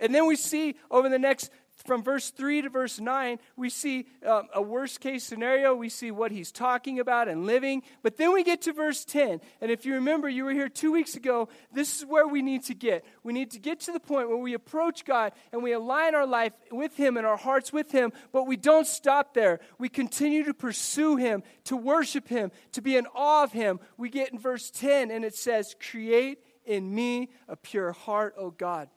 And 0.00 0.14
then 0.14 0.26
we 0.26 0.36
see 0.36 0.76
over 0.90 1.08
the 1.10 1.18
next 1.18 1.50
from 1.84 2.02
verse 2.02 2.30
3 2.30 2.62
to 2.62 2.70
verse 2.70 2.98
9, 2.98 3.38
we 3.54 3.68
see 3.68 4.06
um, 4.26 4.48
a 4.54 4.62
worst 4.62 5.00
case 5.00 5.24
scenario. 5.24 5.74
We 5.74 5.90
see 5.90 6.10
what 6.10 6.32
he's 6.32 6.50
talking 6.50 6.98
about 6.98 7.28
and 7.28 7.44
living. 7.44 7.82
But 8.02 8.16
then 8.16 8.32
we 8.32 8.44
get 8.44 8.62
to 8.62 8.72
verse 8.72 9.04
10. 9.04 9.40
And 9.60 9.70
if 9.70 9.84
you 9.84 9.94
remember, 9.94 10.28
you 10.28 10.44
were 10.44 10.52
here 10.52 10.70
two 10.70 10.90
weeks 10.90 11.16
ago. 11.16 11.48
This 11.72 11.98
is 11.98 12.06
where 12.06 12.26
we 12.26 12.40
need 12.40 12.64
to 12.64 12.74
get. 12.74 13.04
We 13.22 13.34
need 13.34 13.50
to 13.50 13.58
get 13.58 13.80
to 13.80 13.92
the 13.92 14.00
point 14.00 14.28
where 14.28 14.38
we 14.38 14.54
approach 14.54 15.04
God 15.04 15.32
and 15.52 15.62
we 15.62 15.72
align 15.72 16.14
our 16.14 16.26
life 16.26 16.52
with 16.70 16.96
him 16.96 17.18
and 17.18 17.26
our 17.26 17.36
hearts 17.36 17.72
with 17.72 17.92
him. 17.92 18.12
But 18.32 18.46
we 18.46 18.56
don't 18.56 18.86
stop 18.86 19.34
there. 19.34 19.60
We 19.78 19.90
continue 19.90 20.44
to 20.44 20.54
pursue 20.54 21.16
him, 21.16 21.42
to 21.64 21.76
worship 21.76 22.28
him, 22.28 22.52
to 22.72 22.80
be 22.80 22.96
in 22.96 23.06
awe 23.14 23.44
of 23.44 23.52
him. 23.52 23.80
We 23.98 24.08
get 24.08 24.32
in 24.32 24.38
verse 24.38 24.70
10 24.70 25.10
and 25.10 25.24
it 25.24 25.34
says, 25.34 25.76
Create 25.90 26.38
in 26.64 26.92
me 26.94 27.28
a 27.48 27.56
pure 27.56 27.92
heart, 27.92 28.34
O 28.38 28.50
God 28.50 28.88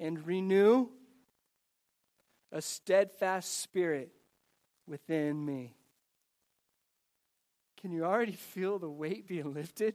and 0.00 0.26
renew 0.26 0.88
a 2.52 2.62
steadfast 2.62 3.60
spirit 3.60 4.10
within 4.86 5.44
me. 5.44 5.74
Can 7.80 7.92
you 7.92 8.04
already 8.04 8.32
feel 8.32 8.78
the 8.78 8.90
weight 8.90 9.28
being 9.28 9.54
lifted? 9.54 9.94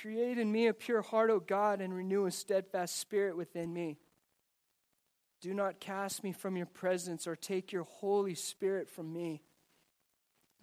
Create 0.00 0.36
in 0.36 0.52
me 0.52 0.66
a 0.66 0.74
pure 0.74 1.00
heart, 1.00 1.30
O 1.30 1.40
God, 1.40 1.80
and 1.80 1.94
renew 1.94 2.26
a 2.26 2.30
steadfast 2.30 2.98
spirit 2.98 3.36
within 3.36 3.72
me. 3.72 3.98
Do 5.40 5.54
not 5.54 5.80
cast 5.80 6.24
me 6.24 6.32
from 6.32 6.56
your 6.56 6.66
presence 6.66 7.26
or 7.26 7.36
take 7.36 7.72
your 7.72 7.84
Holy 7.84 8.34
Spirit 8.34 8.88
from 8.88 9.12
me. 9.12 9.42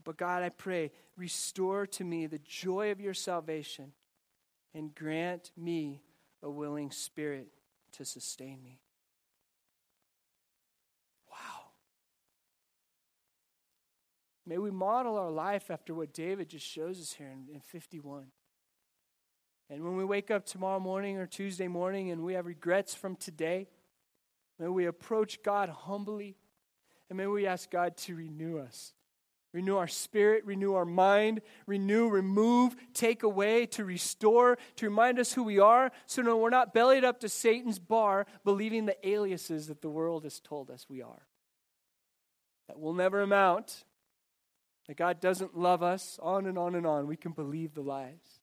But 0.04 0.18
God, 0.18 0.44
I 0.44 0.50
pray, 0.50 0.92
restore 1.16 1.88
to 1.88 2.04
me 2.04 2.28
the 2.28 2.40
joy 2.40 2.92
of 2.92 3.00
your 3.00 3.14
salvation 3.14 3.94
and 4.74 4.94
grant 4.94 5.52
me 5.56 6.02
a 6.44 6.50
willing 6.50 6.92
spirit 6.92 7.48
to 7.94 8.06
sustain 8.06 8.62
me. 8.62 8.80
Wow. 11.32 11.68
May 14.46 14.58
we 14.58 14.70
model 14.70 15.18
our 15.18 15.32
life 15.32 15.72
after 15.72 15.96
what 15.96 16.14
David 16.14 16.50
just 16.50 16.68
shows 16.68 17.00
us 17.00 17.14
here 17.14 17.30
in, 17.30 17.54
in 17.54 17.62
51. 17.62 18.26
And 19.70 19.84
when 19.84 19.96
we 19.96 20.04
wake 20.04 20.30
up 20.30 20.46
tomorrow 20.46 20.80
morning 20.80 21.18
or 21.18 21.26
Tuesday 21.26 21.70
morning 21.70 22.12
and 22.12 22.22
we 22.22 22.34
have 22.34 22.46
regrets 22.46 22.94
from 22.94 23.16
today, 23.16 23.70
may 24.60 24.68
we 24.68 24.86
approach 24.86 25.42
God 25.42 25.70
humbly 25.70 26.36
and 27.10 27.18
may 27.18 27.28
we 27.28 27.48
ask 27.48 27.72
God 27.72 27.96
to 27.98 28.16
renew 28.16 28.60
us. 28.60 28.94
Renew 29.54 29.78
our 29.78 29.88
spirit, 29.88 30.44
renew 30.46 30.74
our 30.74 30.86
mind, 30.86 31.42
renew, 31.68 32.10
remove, 32.10 32.76
take 32.94 33.22
away, 33.22 33.68
to 33.68 33.86
restore, 33.86 34.58
to 34.78 34.90
remind 34.90 35.20
us 35.20 35.34
who 35.34 35.44
we 35.44 35.60
are, 35.60 35.92
so 36.08 36.24
that 36.24 36.36
we're 36.36 36.50
not 36.50 36.74
bellied 36.74 37.04
up 37.04 37.20
to 37.20 37.30
Satan's 37.30 37.78
bar, 37.78 38.26
believing 38.44 38.88
the 38.88 39.08
aliases 39.08 39.68
that 39.68 39.82
the 39.82 39.90
world 39.90 40.24
has 40.24 40.40
told 40.40 40.72
us 40.72 40.88
we 40.90 41.04
are. 41.04 41.28
That 42.68 42.80
will 42.80 42.94
never 42.94 43.22
amount, 43.22 43.84
that 44.88 44.98
God 44.98 45.20
doesn't 45.20 45.56
love 45.56 45.84
us, 45.84 46.20
on 46.22 46.48
and 46.48 46.58
on 46.58 46.74
and 46.74 46.88
on. 46.88 47.06
We 47.06 47.16
can 47.16 47.32
believe 47.32 47.76
the 47.76 47.82
lies. 47.82 48.42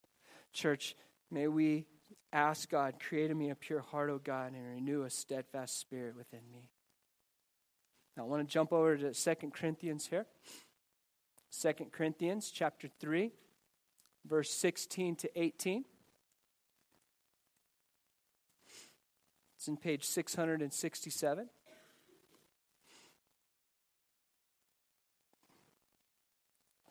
Church, 0.52 0.94
may 1.28 1.48
we 1.48 1.86
ask 2.32 2.70
God, 2.70 2.94
create 3.00 3.32
in 3.32 3.38
me 3.38 3.50
a 3.50 3.56
pure 3.56 3.80
heart, 3.80 4.10
O 4.10 4.18
God, 4.18 4.52
and 4.52 4.64
renew 4.64 5.02
a 5.02 5.10
steadfast 5.10 5.80
spirit 5.80 6.16
within 6.16 6.42
me. 6.52 6.70
Now, 8.16 8.22
I 8.22 8.26
want 8.26 8.46
to 8.46 8.52
jump 8.52 8.72
over 8.72 8.96
to 8.96 9.12
Second 9.12 9.52
Corinthians 9.54 10.06
here. 10.06 10.26
2 11.50 11.72
Corinthians 11.90 12.50
chapter 12.50 12.88
3, 13.00 13.32
verse 14.24 14.50
16 14.50 15.16
to 15.16 15.30
18. 15.38 15.84
It's 19.56 19.68
in 19.68 19.76
page 19.76 20.04
667. 20.04 21.48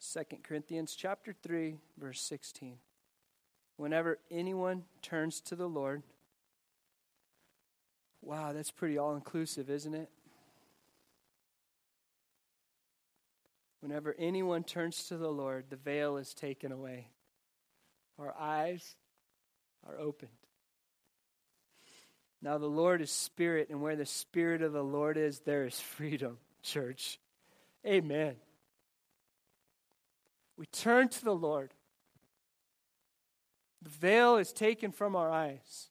Second 0.01 0.43
Corinthians 0.43 0.95
chapter 0.95 1.35
3 1.43 1.75
verse 1.99 2.19
16 2.21 2.77
Whenever 3.77 4.17
anyone 4.31 4.85
turns 5.03 5.39
to 5.41 5.55
the 5.55 5.69
Lord 5.69 6.01
Wow, 8.21 8.53
that's 8.53 8.71
pretty 8.71 8.97
all 8.97 9.15
inclusive, 9.15 9.69
isn't 9.69 9.93
it? 9.93 10.09
Whenever 13.81 14.15
anyone 14.19 14.63
turns 14.63 15.05
to 15.05 15.17
the 15.17 15.29
Lord, 15.31 15.65
the 15.69 15.75
veil 15.75 16.17
is 16.17 16.33
taken 16.33 16.71
away. 16.71 17.07
Our 18.17 18.35
eyes 18.37 18.95
are 19.87 19.97
opened. 19.97 20.31
Now, 22.41 22.57
the 22.57 22.67
Lord 22.67 23.01
is 23.01 23.11
spirit, 23.11 23.69
and 23.69 23.81
where 23.81 23.95
the 23.95 24.05
spirit 24.05 24.61
of 24.61 24.71
the 24.71 24.83
Lord 24.83 25.17
is, 25.17 25.39
there 25.39 25.65
is 25.65 25.79
freedom, 25.79 26.37
church. 26.63 27.19
Amen. 27.85 28.35
We 30.57 30.65
turn 30.65 31.07
to 31.09 31.23
the 31.23 31.35
Lord. 31.35 31.73
The 33.81 33.89
veil 33.89 34.37
is 34.37 34.51
taken 34.51 34.91
from 34.91 35.15
our 35.15 35.31
eyes. 35.31 35.89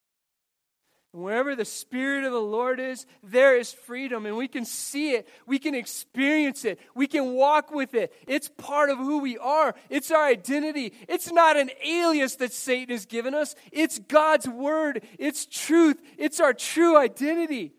Wherever 1.19 1.57
the 1.57 1.65
Spirit 1.65 2.25
of 2.25 2.33
the 2.33 2.41
Lord 2.41 2.79
is, 2.79 3.07
there 3.23 3.57
is 3.57 3.73
freedom. 3.73 4.25
And 4.27 4.37
we 4.37 4.49
can 4.49 4.65
see 4.65 5.13
it. 5.13 5.29
We 5.47 5.59
can 5.59 5.75
experience 5.75 6.65
it. 6.65 6.79
We 6.95 7.07
can 7.07 7.33
walk 7.33 7.71
with 7.71 7.95
it. 7.95 8.13
It's 8.27 8.49
part 8.49 8.91
of 8.91 8.99
who 8.99 9.19
we 9.19 9.37
are. 9.39 9.75
It's 9.91 10.11
our 10.11 10.25
identity. 10.25 10.93
It's 11.09 11.33
not 11.33 11.57
an 11.57 11.71
alias 11.85 12.37
that 12.37 12.53
Satan 12.53 12.95
has 12.95 13.07
given 13.07 13.35
us, 13.35 13.55
it's 13.73 13.99
God's 13.99 14.49
Word. 14.49 15.03
It's 15.19 15.47
truth. 15.47 16.01
It's 16.17 16.41
our 16.41 16.55
true 16.55 16.97
identity. 16.97 17.73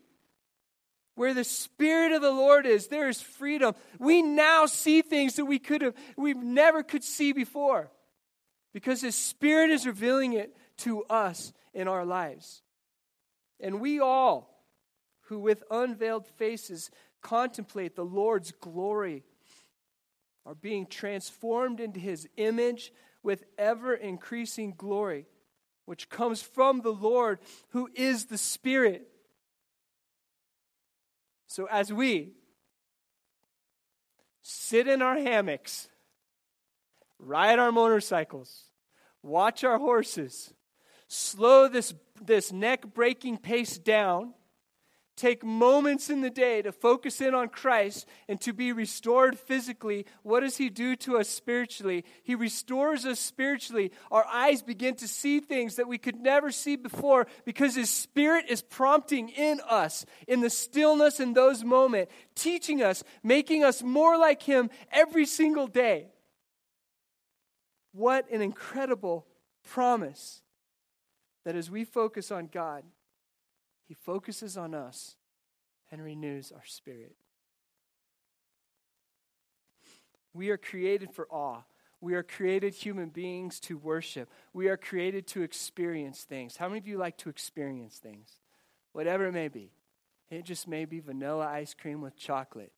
Where 1.14 1.34
the 1.34 1.44
Spirit 1.44 2.12
of 2.12 2.22
the 2.22 2.30
Lord 2.30 2.66
is, 2.66 2.86
there 2.86 3.08
is 3.08 3.20
freedom. 3.20 3.74
We 3.98 4.22
now 4.22 4.66
see 4.66 5.02
things 5.02 5.36
that 5.36 5.44
we 5.44 5.58
could 5.58 5.82
have, 5.82 5.94
we 6.16 6.34
never 6.34 6.82
could 6.82 7.04
see 7.04 7.32
before. 7.32 7.90
Because 8.72 9.00
His 9.00 9.16
Spirit 9.16 9.70
is 9.70 9.86
revealing 9.86 10.34
it 10.34 10.56
to 10.78 11.04
us 11.04 11.52
in 11.74 11.88
our 11.88 12.04
lives. 12.04 12.62
And 13.62 13.80
we 13.80 14.00
all, 14.00 14.64
who 15.22 15.38
with 15.38 15.62
unveiled 15.70 16.26
faces 16.26 16.90
contemplate 17.22 17.94
the 17.94 18.04
Lord's 18.04 18.52
glory, 18.52 19.24
are 20.46 20.54
being 20.54 20.86
transformed 20.86 21.80
into 21.80 22.00
his 22.00 22.28
image 22.36 22.92
with 23.22 23.44
ever 23.58 23.94
increasing 23.94 24.74
glory, 24.76 25.26
which 25.84 26.08
comes 26.08 26.40
from 26.42 26.80
the 26.80 26.92
Lord, 26.92 27.38
who 27.70 27.88
is 27.94 28.26
the 28.26 28.38
Spirit. 28.38 29.06
So 31.46 31.66
as 31.66 31.92
we 31.92 32.32
sit 34.42 34.88
in 34.88 35.02
our 35.02 35.18
hammocks, 35.18 35.88
ride 37.18 37.58
our 37.58 37.72
motorcycles, 37.72 38.64
watch 39.22 39.62
our 39.64 39.78
horses, 39.78 40.54
slow 41.10 41.66
this, 41.66 41.92
this 42.22 42.52
neck 42.52 42.94
breaking 42.94 43.38
pace 43.38 43.76
down, 43.76 44.32
take 45.16 45.44
moments 45.44 46.08
in 46.08 46.20
the 46.20 46.30
day 46.30 46.62
to 46.62 46.70
focus 46.70 47.20
in 47.20 47.34
on 47.34 47.48
Christ 47.48 48.06
and 48.28 48.40
to 48.42 48.52
be 48.52 48.72
restored 48.72 49.38
physically, 49.38 50.06
what 50.22 50.40
does 50.40 50.56
He 50.56 50.70
do 50.70 50.94
to 50.96 51.18
us 51.18 51.28
spiritually? 51.28 52.04
He 52.22 52.36
restores 52.36 53.04
us 53.04 53.18
spiritually. 53.18 53.90
Our 54.10 54.24
eyes 54.24 54.62
begin 54.62 54.94
to 54.96 55.08
see 55.08 55.40
things 55.40 55.76
that 55.76 55.88
we 55.88 55.98
could 55.98 56.20
never 56.20 56.52
see 56.52 56.76
before 56.76 57.26
because 57.44 57.74
His 57.74 57.90
Spirit 57.90 58.46
is 58.48 58.62
prompting 58.62 59.30
in 59.30 59.60
us, 59.68 60.06
in 60.28 60.40
the 60.40 60.48
stillness 60.48 61.18
in 61.18 61.34
those 61.34 61.64
moments, 61.64 62.12
teaching 62.36 62.82
us, 62.82 63.02
making 63.22 63.64
us 63.64 63.82
more 63.82 64.16
like 64.16 64.42
Him 64.42 64.70
every 64.92 65.26
single 65.26 65.66
day. 65.66 66.06
What 67.92 68.30
an 68.30 68.42
incredible 68.42 69.26
promise 69.64 70.40
that 71.50 71.58
as 71.58 71.68
we 71.68 71.84
focus 71.84 72.30
on 72.30 72.46
God, 72.46 72.84
He 73.88 73.94
focuses 73.94 74.56
on 74.56 74.72
us 74.72 75.16
and 75.90 76.00
renews 76.00 76.52
our 76.52 76.64
spirit. 76.64 77.16
We 80.32 80.50
are 80.50 80.56
created 80.56 81.10
for 81.10 81.26
awe. 81.28 81.62
We 82.00 82.14
are 82.14 82.22
created 82.22 82.72
human 82.72 83.08
beings 83.08 83.58
to 83.62 83.76
worship. 83.76 84.30
We 84.52 84.68
are 84.68 84.76
created 84.76 85.26
to 85.26 85.42
experience 85.42 86.22
things. 86.22 86.56
How 86.56 86.68
many 86.68 86.78
of 86.78 86.86
you 86.86 86.98
like 86.98 87.16
to 87.16 87.28
experience 87.28 87.98
things? 87.98 88.38
Whatever 88.92 89.26
it 89.26 89.32
may 89.32 89.48
be. 89.48 89.72
It 90.30 90.44
just 90.44 90.68
may 90.68 90.84
be 90.84 91.00
vanilla 91.00 91.48
ice 91.48 91.74
cream 91.74 92.00
with 92.00 92.16
chocolate. 92.16 92.70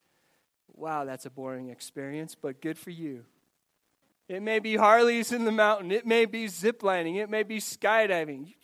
Wow, 0.72 1.04
that's 1.04 1.26
a 1.26 1.30
boring 1.30 1.68
experience, 1.68 2.34
but 2.34 2.62
good 2.62 2.78
for 2.78 2.88
you. 2.88 3.26
It 4.28 4.42
may 4.42 4.60
be 4.60 4.76
Harleys 4.76 5.32
in 5.32 5.44
the 5.44 5.52
mountain. 5.52 5.90
It 5.90 6.06
may 6.06 6.24
be 6.24 6.46
ziplining. 6.46 7.16
It 7.16 7.28
may 7.28 7.42
be 7.42 7.58
skydiving. 7.58 8.54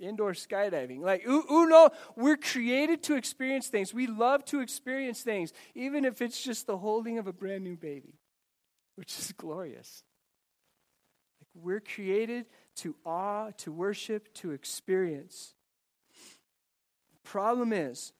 Indoor 0.00 0.32
skydiving. 0.32 1.00
Like, 1.00 1.26
ooh, 1.26 1.44
ooh, 1.50 1.66
no, 1.66 1.90
we're 2.16 2.36
created 2.36 3.02
to 3.04 3.14
experience 3.14 3.68
things. 3.68 3.94
We 3.94 4.06
love 4.06 4.44
to 4.46 4.60
experience 4.60 5.22
things, 5.22 5.52
even 5.74 6.04
if 6.04 6.20
it's 6.20 6.42
just 6.42 6.66
the 6.66 6.76
holding 6.76 7.18
of 7.18 7.26
a 7.26 7.32
brand 7.32 7.62
new 7.62 7.76
baby, 7.76 8.14
which 8.96 9.16
is 9.18 9.32
glorious. 9.32 10.02
Like, 11.40 11.64
we're 11.64 11.80
created 11.80 12.46
to 12.76 12.96
awe, 13.04 13.50
to 13.58 13.72
worship, 13.72 14.34
to 14.34 14.50
experience. 14.50 15.54
Problem 17.22 17.72
is, 17.72 18.12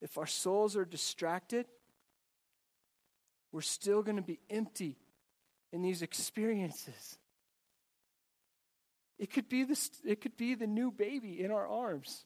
if 0.00 0.16
our 0.16 0.26
souls 0.26 0.76
are 0.76 0.84
distracted, 0.84 1.66
we're 3.52 3.60
still 3.60 4.02
going 4.02 4.16
to 4.16 4.22
be 4.22 4.38
empty 4.48 4.96
in 5.72 5.82
these 5.82 6.02
experiences. 6.02 7.18
It 9.18 9.30
could 9.32 9.48
be 9.48 9.64
this, 9.64 9.90
it 10.04 10.20
could 10.20 10.36
be 10.36 10.54
the 10.54 10.66
new 10.66 10.90
baby 10.90 11.42
in 11.42 11.50
our 11.50 11.66
arms. 11.66 12.24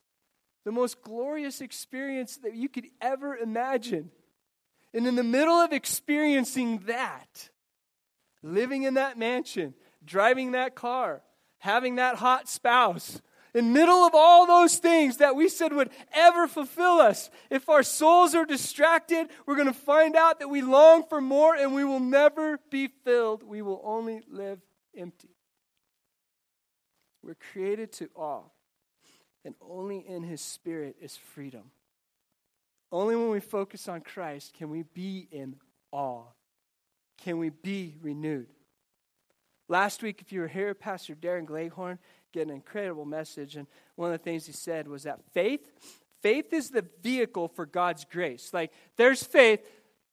The 0.65 0.73
most 0.73 1.03
glorious 1.03 1.61
experience 1.61 2.39
that 2.39 2.55
you 2.55 2.69
could 2.69 2.87
ever 3.01 3.37
imagine. 3.37 4.11
And 4.95 5.07
in 5.07 5.17
the 5.17 5.25
middle 5.25 5.55
of 5.55 5.73
experiencing 5.73 6.79
that, 6.87 7.51
living 8.43 8.85
in 8.85 8.95
that 8.95 9.19
mansion, 9.19 9.75
driving 10.05 10.53
that 10.53 10.75
car, 10.75 11.23
having 11.59 11.97
that 11.97 12.17
hot 12.17 12.49
spouse, 12.49 13.21
in 13.55 13.73
middle 13.73 14.05
of 14.05 14.14
all 14.14 14.47
those 14.47 14.79
things 14.79 15.19
that 15.19 15.37
we 15.37 15.49
said 15.49 15.73
would 15.73 15.90
ever 16.12 16.47
fulfill 16.47 17.01
us 17.01 17.31
if 17.51 17.69
our 17.69 17.83
souls 17.83 18.35
are 18.35 18.45
distracted 18.45 19.29
we're 19.47 19.57
going 19.57 19.67
to 19.67 19.73
find 19.73 20.17
out 20.17 20.40
that 20.40 20.49
we 20.49 20.61
long 20.62 21.05
for 21.09 21.21
more 21.21 21.55
and 21.55 21.75
we 21.75 21.85
will 21.85 22.01
never 22.01 22.59
be 22.71 22.88
filled 23.05 23.43
we 23.43 23.62
will 23.62 23.81
only 23.85 24.23
live 24.29 24.61
empty 24.97 25.37
we're 27.23 27.37
created 27.53 27.93
to 27.93 28.09
awe 28.14 28.43
and 29.45 29.55
only 29.61 29.99
in 29.99 30.23
his 30.23 30.40
spirit 30.40 30.97
is 31.01 31.17
freedom 31.17 31.71
Only 32.93 33.17
when 33.17 33.31
we 33.31 33.40
focus 33.40 33.88
on 33.88 34.03
Christ 34.03 34.55
can 34.55 34.71
we 34.71 34.85
be 34.85 35.27
in 35.33 35.57
awe. 35.90 36.27
Can 37.19 37.38
we 37.38 37.51
be 37.51 37.97
renewed? 38.01 38.47
Last 39.68 40.03
week, 40.03 40.20
if 40.20 40.33
you 40.33 40.40
were 40.40 40.48
here, 40.48 40.74
Pastor 40.74 41.14
Darren 41.14 41.46
Gleghorn 41.46 41.98
get 42.33 42.46
an 42.48 42.53
incredible 42.53 43.05
message. 43.05 43.57
And 43.57 43.66
one 43.94 44.12
of 44.12 44.18
the 44.18 44.22
things 44.22 44.44
he 44.46 44.53
said 44.53 44.88
was 44.88 45.05
that 45.05 45.20
faith, 45.33 45.70
faith 46.20 46.53
is 46.53 46.70
the 46.70 46.85
vehicle 47.03 47.48
for 47.48 47.64
God's 47.64 48.05
grace. 48.05 48.50
Like 48.53 48.72
there's 48.96 49.22
faith, 49.22 49.61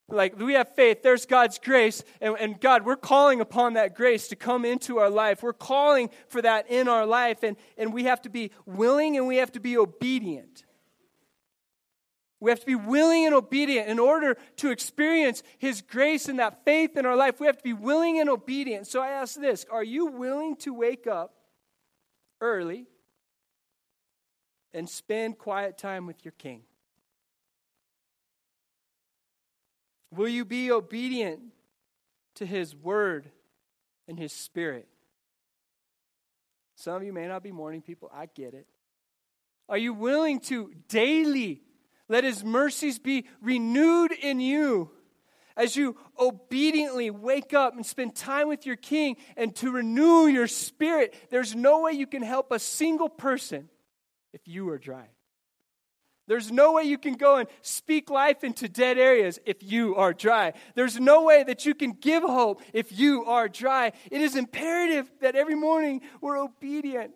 like 0.07 0.39
we 0.39 0.53
have 0.53 0.73
faith, 0.75 1.03
there's 1.03 1.25
God's 1.25 1.57
grace, 1.57 2.03
and, 2.21 2.35
and 2.39 2.61
God, 2.61 2.85
we're 2.85 2.95
calling 2.95 3.41
upon 3.41 3.73
that 3.73 3.95
grace 3.95 4.27
to 4.29 4.35
come 4.35 4.63
into 4.65 4.99
our 4.99 5.09
life. 5.09 5.41
We're 5.41 5.53
calling 5.53 6.09
for 6.27 6.41
that 6.41 6.69
in 6.69 6.87
our 6.87 7.05
life, 7.05 7.43
and, 7.43 7.57
and 7.77 7.93
we 7.93 8.05
have 8.05 8.21
to 8.21 8.29
be 8.29 8.51
willing 8.65 9.17
and 9.17 9.27
we 9.27 9.37
have 9.37 9.51
to 9.53 9.59
be 9.59 9.77
obedient. 9.77 10.63
We 12.41 12.49
have 12.49 12.59
to 12.59 12.65
be 12.65 12.75
willing 12.75 13.27
and 13.27 13.35
obedient 13.35 13.87
in 13.87 13.99
order 13.99 14.35
to 14.57 14.71
experience 14.71 15.43
His 15.59 15.81
grace 15.81 16.27
and 16.27 16.39
that 16.39 16.65
faith 16.65 16.97
in 16.97 17.05
our 17.05 17.15
life. 17.15 17.39
We 17.39 17.45
have 17.45 17.57
to 17.57 17.63
be 17.63 17.71
willing 17.71 18.19
and 18.19 18.27
obedient. 18.29 18.87
So 18.87 18.99
I 18.99 19.09
ask 19.09 19.39
this 19.39 19.65
Are 19.71 19.83
you 19.83 20.07
willing 20.07 20.55
to 20.57 20.73
wake 20.73 21.05
up 21.05 21.35
early 22.41 22.87
and 24.73 24.89
spend 24.89 25.37
quiet 25.37 25.77
time 25.77 26.07
with 26.07 26.25
your 26.25 26.31
King? 26.31 26.63
Will 30.09 30.27
you 30.27 30.43
be 30.43 30.71
obedient 30.71 31.41
to 32.35 32.45
His 32.45 32.75
Word 32.75 33.29
and 34.07 34.17
His 34.17 34.33
Spirit? 34.33 34.87
Some 36.75 36.95
of 36.95 37.03
you 37.03 37.13
may 37.13 37.27
not 37.27 37.43
be 37.43 37.51
morning 37.51 37.83
people. 37.83 38.09
I 38.11 38.25
get 38.25 38.55
it. 38.55 38.65
Are 39.69 39.77
you 39.77 39.93
willing 39.93 40.39
to 40.41 40.73
daily 40.89 41.61
let 42.11 42.23
His 42.23 42.43
mercies 42.43 42.99
be 42.99 43.25
renewed 43.41 44.11
in 44.11 44.39
you? 44.39 44.91
as 45.57 45.75
you 45.75 45.95
obediently 46.17 47.11
wake 47.11 47.53
up 47.53 47.75
and 47.75 47.85
spend 47.85 48.15
time 48.15 48.47
with 48.47 48.65
your 48.65 48.77
king 48.77 49.17
and 49.35 49.55
to 49.55 49.69
renew 49.69 50.25
your 50.25 50.47
spirit, 50.47 51.13
there's 51.29 51.55
no 51.55 51.81
way 51.81 51.91
you 51.91 52.07
can 52.07 52.21
help 52.21 52.51
a 52.51 52.57
single 52.57 53.09
person 53.09 53.69
if 54.33 54.47
you 54.47 54.69
are 54.69 54.77
dry. 54.77 55.09
There's 56.27 56.51
no 56.51 56.73
way 56.73 56.83
you 56.83 56.97
can 56.97 57.15
go 57.15 57.37
and 57.37 57.49
speak 57.61 58.09
life 58.09 58.43
into 58.43 58.69
dead 58.69 58.97
areas 58.97 59.39
if 59.45 59.57
you 59.61 59.95
are 59.95 60.13
dry. 60.13 60.53
There's 60.75 60.99
no 60.99 61.23
way 61.23 61.43
that 61.43 61.65
you 61.65 61.75
can 61.75 61.91
give 61.91 62.23
hope 62.23 62.61
if 62.73 62.97
you 62.97 63.25
are 63.25 63.49
dry. 63.49 63.91
It 64.09 64.21
is 64.21 64.35
imperative 64.35 65.11
that 65.19 65.35
every 65.35 65.55
morning 65.55 66.01
we're 66.21 66.37
obedient. 66.37 67.11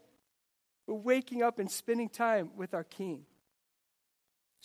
We're 0.85 0.95
waking 0.95 1.43
up 1.43 1.59
and 1.59 1.71
spending 1.71 2.09
time 2.09 2.51
with 2.57 2.73
our 2.73 2.83
King, 2.83 3.25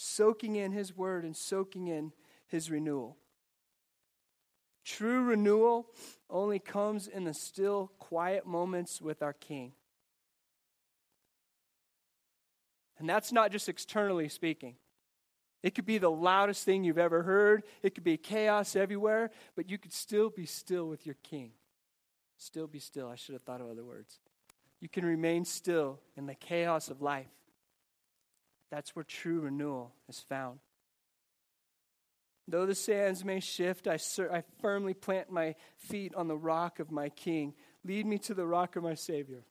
soaking 0.01 0.57
in 0.57 0.73
His 0.73 0.97
word 0.97 1.25
and 1.25 1.37
soaking 1.37 1.89
in 1.89 2.13
His 2.47 2.71
renewal. 2.71 3.17
True 4.85 5.25
renewal 5.25 5.91
only 6.31 6.59
comes 6.59 7.07
in 7.07 7.25
the 7.25 7.35
still, 7.35 7.93
quiet 7.99 8.47
moments 8.47 9.01
with 9.01 9.23
our 9.23 9.35
King. 9.35 9.73
And 12.99 13.09
that's 13.09 13.31
not 13.31 13.53
just 13.53 13.69
externally 13.69 14.29
speaking. 14.29 14.77
It 15.63 15.75
could 15.75 15.87
be 15.87 15.99
the 15.99 16.11
loudest 16.11 16.65
thing 16.65 16.85
you've 16.85 16.99
ever 16.99 17.23
heard, 17.23 17.65
it 17.83 17.95
could 17.95 18.05
be 18.05 18.17
chaos 18.17 18.75
everywhere, 18.75 19.31
but 19.55 19.69
you 19.69 19.77
could 19.77 19.93
still 19.93 20.31
be 20.31 20.47
still 20.47 20.89
with 20.89 21.05
your 21.05 21.17
King. 21.23 21.53
Still 22.39 22.67
be 22.67 22.79
still. 22.79 23.09
I 23.09 23.17
should 23.17 23.35
have 23.35 23.43
thought 23.43 23.61
of 23.61 23.69
other 23.69 23.85
words. 23.85 24.19
You 24.81 24.89
can 24.89 25.05
remain 25.05 25.45
still 25.45 26.01
in 26.17 26.25
the 26.25 26.35
chaos 26.35 26.89
of 26.89 27.03
life. 27.03 27.29
That's 28.71 28.95
where 28.95 29.05
true 29.05 29.41
renewal 29.41 29.93
is 30.09 30.21
found. 30.21 30.61
Though 32.47 32.67
the 32.67 32.75
sands 32.75 33.25
may 33.25 33.41
shift, 33.41 33.87
I, 33.87 33.99
I 34.33 34.43
firmly 34.61 34.95
plant 34.95 35.31
my 35.31 35.55
feet 35.77 36.15
on 36.15 36.29
the 36.29 36.37
rock 36.37 36.81
of 36.81 36.91
my 36.91 37.09
King. 37.09 37.55
Lead 37.85 38.07
me 38.07 38.19
to 38.19 38.35
the 38.35 38.47
rock 38.47 38.77
of 38.77 38.83
my 38.83 38.95
Savior. 38.95 39.45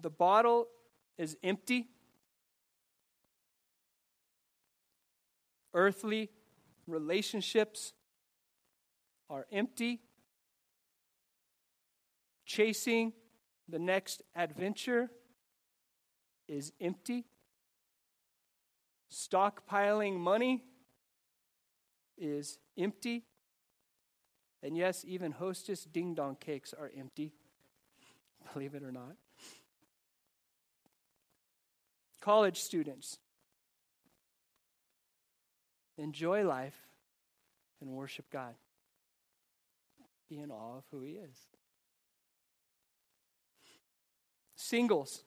The 0.00 0.10
bottle 0.10 0.68
is 1.18 1.36
empty. 1.42 1.88
Earthly 5.74 6.30
relationships 6.86 7.92
are 9.28 9.46
empty. 9.52 10.00
Chasing 12.46 13.12
the 13.70 13.78
next 13.78 14.22
adventure 14.34 15.10
is 16.48 16.72
empty. 16.80 17.24
Stockpiling 19.10 20.18
money 20.18 20.64
is 22.18 22.58
empty. 22.76 23.24
And 24.62 24.76
yes, 24.76 25.04
even 25.06 25.32
hostess 25.32 25.84
ding 25.84 26.14
dong 26.14 26.36
cakes 26.38 26.74
are 26.78 26.90
empty, 26.96 27.32
believe 28.52 28.74
it 28.74 28.82
or 28.82 28.92
not. 28.92 29.16
College 32.20 32.60
students, 32.60 33.18
enjoy 35.96 36.44
life 36.46 36.76
and 37.80 37.90
worship 37.90 38.26
God. 38.30 38.54
Be 40.28 40.38
in 40.40 40.50
awe 40.50 40.76
of 40.76 40.84
who 40.90 41.02
He 41.02 41.12
is. 41.12 41.49
Singles, 44.62 45.24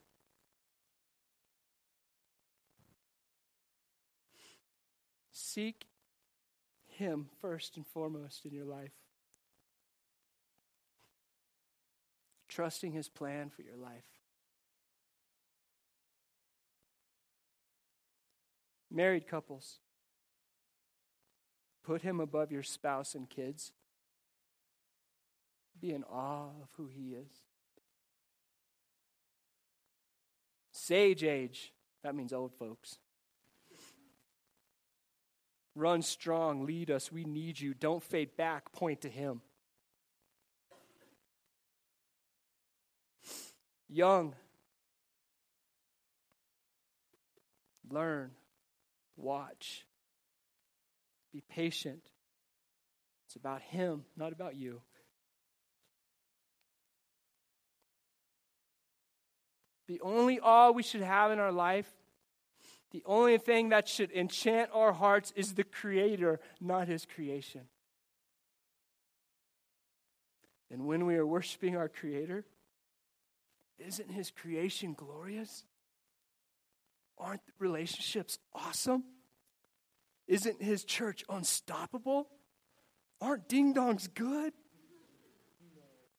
Seek 5.32 5.88
Him 6.86 7.30
first 7.42 7.76
and 7.76 7.86
foremost 7.86 8.46
in 8.46 8.54
your 8.54 8.66
life. 8.66 8.92
Trusting 12.48 12.92
His 12.92 13.10
plan 13.10 13.50
for 13.50 13.64
your 13.64 13.76
life. 13.76 14.06
Married 18.92 19.28
couples, 19.28 19.80
put 21.84 22.04
Him 22.04 22.20
above 22.20 22.52
your 22.52 22.64
spouse 22.64 23.16
and 23.16 23.28
kids. 23.28 23.74
Be 25.82 25.92
in 25.92 26.04
awe 26.04 26.50
of 26.62 26.70
who 26.78 26.88
He 26.88 27.16
is. 27.16 27.42
Sage 30.86 31.24
age, 31.24 31.72
that 32.04 32.14
means 32.14 32.34
old 32.34 32.52
folks. 32.60 32.98
Run 35.76 36.02
strong, 36.02 36.66
lead 36.66 36.92
us. 36.92 37.10
We 37.10 37.24
need 37.24 37.58
you. 37.58 37.74
Don't 37.74 38.04
fade 38.04 38.36
back, 38.36 38.74
point 38.74 39.00
to 39.04 39.10
Him. 39.10 39.40
Young, 43.88 44.36
learn, 47.90 48.32
watch, 49.16 49.86
be 51.32 51.42
patient. 51.48 52.04
It's 53.28 53.38
about 53.38 53.62
Him, 53.62 54.04
not 54.18 54.34
about 54.34 54.58
you. 54.58 54.82
The 59.88 60.00
only 60.02 60.40
awe 60.40 60.72
we 60.72 60.84
should 60.84 61.02
have 61.02 61.32
in 61.32 61.40
our 61.40 61.52
life 61.52 61.90
the 62.94 63.04
only 63.08 63.40
thing 63.40 63.70
that 63.70 63.88
should 63.88 64.12
enchant 64.12 64.70
our 64.72 64.94
hearts 64.94 65.34
is 65.36 65.56
the 65.56 65.64
Creator, 65.64 66.40
not 66.62 66.88
His 66.88 67.08
creation. 67.08 67.62
And 70.70 70.86
when 70.86 71.08
we 71.08 71.16
are 71.16 71.26
worshiping 71.26 71.76
our 71.76 71.90
Creator, 71.90 72.46
isn't 73.80 74.12
His 74.12 74.30
creation 74.30 74.94
glorious? 74.94 75.66
Aren't 77.18 77.42
relationships 77.58 78.38
awesome? 78.54 79.04
Isn't 80.28 80.62
His 80.62 80.84
church 80.84 81.24
unstoppable? 81.28 82.28
Aren't 83.20 83.50
ding 83.50 83.74
dongs 83.74 84.08
good? 84.14 84.54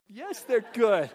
Yes, 0.08 0.40
they're 0.40 0.64
good. 0.72 1.08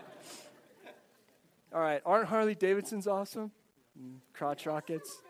All 1.73 1.81
right, 1.81 2.01
aren't 2.05 2.27
Harley 2.27 2.55
Davidsons 2.55 3.07
awesome? 3.07 3.51
Mm, 3.99 4.17
crotch 4.33 4.65
rockets. 4.65 5.21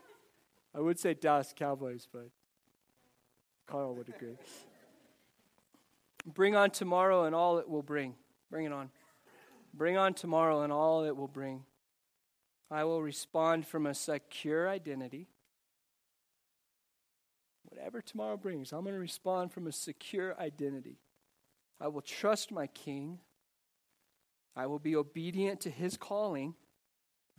I 0.74 0.80
would 0.80 0.98
say 0.98 1.14
Dallas 1.14 1.54
Cowboys, 1.56 2.08
but 2.12 2.30
Carl 3.68 3.96
would 3.96 4.08
agree. 4.10 4.38
Bring 6.26 6.56
on 6.56 6.72
tomorrow 6.72 7.26
and 7.26 7.36
all 7.36 7.58
it 7.58 7.68
will 7.68 7.84
bring. 7.84 8.16
Bring 8.50 8.66
it 8.66 8.72
on. 8.72 8.90
Bring 9.74 9.98
on 9.98 10.14
tomorrow 10.14 10.64
and 10.64 10.72
all 10.72 11.04
it 11.04 11.16
will 11.16 11.28
bring. 11.28 11.64
I 12.72 12.84
will 12.84 13.02
respond 13.02 13.66
from 13.66 13.86
a 13.86 13.94
secure 13.94 14.70
identity. 14.70 15.28
Whatever 17.64 18.02
tomorrow 18.02 18.38
brings, 18.38 18.72
I'm 18.72 18.84
going 18.84 18.96
to 18.96 19.00
respond 19.00 19.52
from 19.52 19.68
a 19.68 19.72
secure 19.72 20.40
identity. 20.40 20.98
I 21.82 21.88
will 21.88 22.02
trust 22.02 22.52
my 22.52 22.68
King. 22.68 23.20
I 24.56 24.68
will 24.68 24.80
be 24.80 24.96
obedient 24.96 25.62
to 25.62 25.70
his 25.70 25.98
calling 25.98 26.56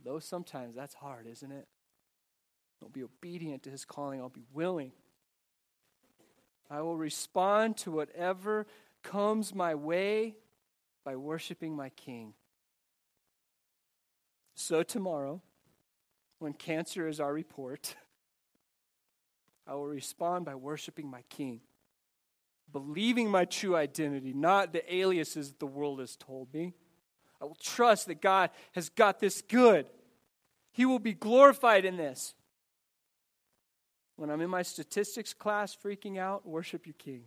Though 0.03 0.19
sometimes 0.19 0.75
that's 0.75 0.95
hard, 0.95 1.27
isn't 1.27 1.51
it? 1.51 1.67
I'll 2.81 2.89
be 2.89 3.03
obedient 3.03 3.63
to 3.63 3.69
his 3.69 3.85
calling, 3.85 4.19
I'll 4.19 4.29
be 4.29 4.45
willing. 4.51 4.91
I 6.69 6.81
will 6.81 6.97
respond 6.97 7.77
to 7.77 7.91
whatever 7.91 8.65
comes 9.03 9.53
my 9.53 9.75
way 9.75 10.35
by 11.03 11.15
worshiping 11.15 11.75
my 11.75 11.89
King. 11.89 12.33
So, 14.55 14.81
tomorrow, 14.81 15.41
when 16.39 16.53
cancer 16.53 17.07
is 17.07 17.19
our 17.19 17.33
report, 17.33 17.95
I 19.67 19.75
will 19.75 19.87
respond 19.87 20.45
by 20.45 20.55
worshiping 20.55 21.07
my 21.07 21.21
King, 21.29 21.61
believing 22.71 23.29
my 23.29 23.45
true 23.45 23.75
identity, 23.75 24.33
not 24.33 24.73
the 24.73 24.93
aliases 24.93 25.49
that 25.49 25.59
the 25.59 25.67
world 25.67 25.99
has 25.99 26.15
told 26.15 26.51
me. 26.53 26.73
I 27.41 27.45
will 27.45 27.55
trust 27.55 28.07
that 28.07 28.21
God 28.21 28.51
has 28.73 28.89
got 28.89 29.19
this 29.19 29.41
good. 29.41 29.87
He 30.71 30.85
will 30.85 30.99
be 30.99 31.13
glorified 31.13 31.85
in 31.85 31.97
this. 31.97 32.35
When 34.15 34.29
I'm 34.29 34.41
in 34.41 34.49
my 34.49 34.61
statistics 34.61 35.33
class 35.33 35.75
freaking 35.75 36.19
out, 36.19 36.45
worship 36.45 36.85
your 36.85 36.93
King, 36.99 37.23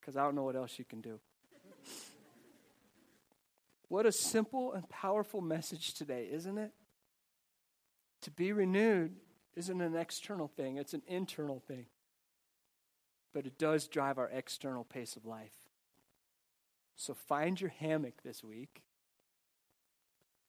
because 0.00 0.16
I 0.16 0.22
don't 0.22 0.36
know 0.36 0.44
what 0.44 0.54
else 0.54 0.78
you 0.78 0.84
can 0.84 1.00
do. 1.00 1.18
what 3.88 4.06
a 4.06 4.12
simple 4.12 4.72
and 4.72 4.88
powerful 4.88 5.40
message 5.40 5.94
today, 5.94 6.28
isn't 6.30 6.58
it? 6.58 6.70
To 8.22 8.30
be 8.30 8.52
renewed 8.52 9.16
isn't 9.56 9.80
an 9.80 9.96
external 9.96 10.46
thing, 10.46 10.76
it's 10.76 10.94
an 10.94 11.02
internal 11.08 11.58
thing. 11.58 11.86
But 13.34 13.46
it 13.46 13.58
does 13.58 13.88
drive 13.88 14.18
our 14.18 14.28
external 14.28 14.84
pace 14.84 15.16
of 15.16 15.26
life. 15.26 15.54
So 16.94 17.14
find 17.14 17.60
your 17.60 17.70
hammock 17.70 18.22
this 18.22 18.44
week 18.44 18.82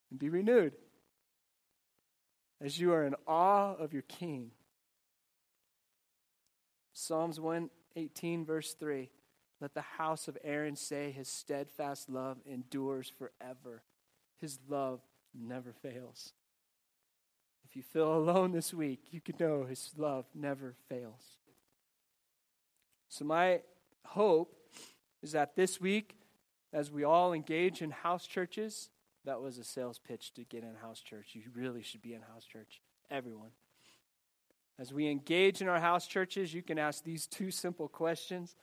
and 0.10 0.20
be 0.20 0.30
renewed 0.30 0.74
as 2.64 2.80
you 2.80 2.93
are 2.93 3.06
in 3.06 3.16
awe 3.28 3.74
of 3.76 3.93
your 3.93 4.04
King. 4.04 4.51
Psalms 6.93 7.39
118, 7.39 8.45
verse 8.45 8.74
3 8.74 9.10
Let 9.60 9.74
the 9.74 9.82
house 9.82 10.28
of 10.28 10.38
Aaron 10.43 10.76
say, 10.76 11.12
His 11.12 11.28
steadfast 11.28 12.10
love 12.10 12.38
endures 12.45 13.12
forever, 13.18 13.84
His 14.39 14.60
love 14.70 15.01
never 15.34 15.74
fails. 15.74 16.34
If 17.66 17.76
you 17.76 17.82
feel 17.82 18.16
alone 18.16 18.51
this 18.51 18.74
week, 18.74 19.08
you 19.12 19.20
can 19.20 19.36
know 19.39 19.66
His 19.66 19.91
love 19.97 20.26
never 20.34 20.76
fails. 20.88 21.38
So, 23.10 23.26
my 23.26 23.62
hope 24.06 24.56
is 25.22 25.34
that 25.34 25.56
this 25.56 25.82
week, 25.82 26.18
as 26.72 26.91
we 26.91 27.04
all 27.04 27.34
engage 27.34 27.82
in 27.82 27.91
house 27.91 28.26
churches, 28.26 28.89
that 29.26 29.41
was 29.41 29.57
a 29.57 29.63
sales 29.63 29.99
pitch 29.99 30.34
to 30.34 30.43
get 30.43 30.63
in 30.63 30.76
house 30.76 31.01
church. 31.01 31.30
You 31.34 31.43
really 31.55 31.82
should 31.82 32.01
be 32.01 32.13
in 32.13 32.21
house 32.21 32.45
church. 32.45 32.82
Everyone. 33.09 33.51
As 34.80 34.91
we 34.91 35.07
engage 35.07 35.61
in 35.61 35.67
our 35.67 35.80
house 35.80 36.07
churches, 36.07 36.53
you 36.53 36.63
can 36.63 36.80
ask 36.80 37.03
these 37.03 37.28
two 37.28 37.51
simple 37.51 37.88
questions 37.88 38.55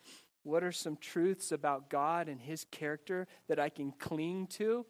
What 0.42 0.64
are 0.64 0.72
some 0.72 0.96
truths 0.96 1.52
about 1.52 1.88
God 1.88 2.28
and 2.28 2.40
His 2.40 2.64
character 2.70 3.26
that 3.48 3.58
I 3.58 3.68
can 3.68 3.92
cling 3.92 4.48
to? 4.58 4.84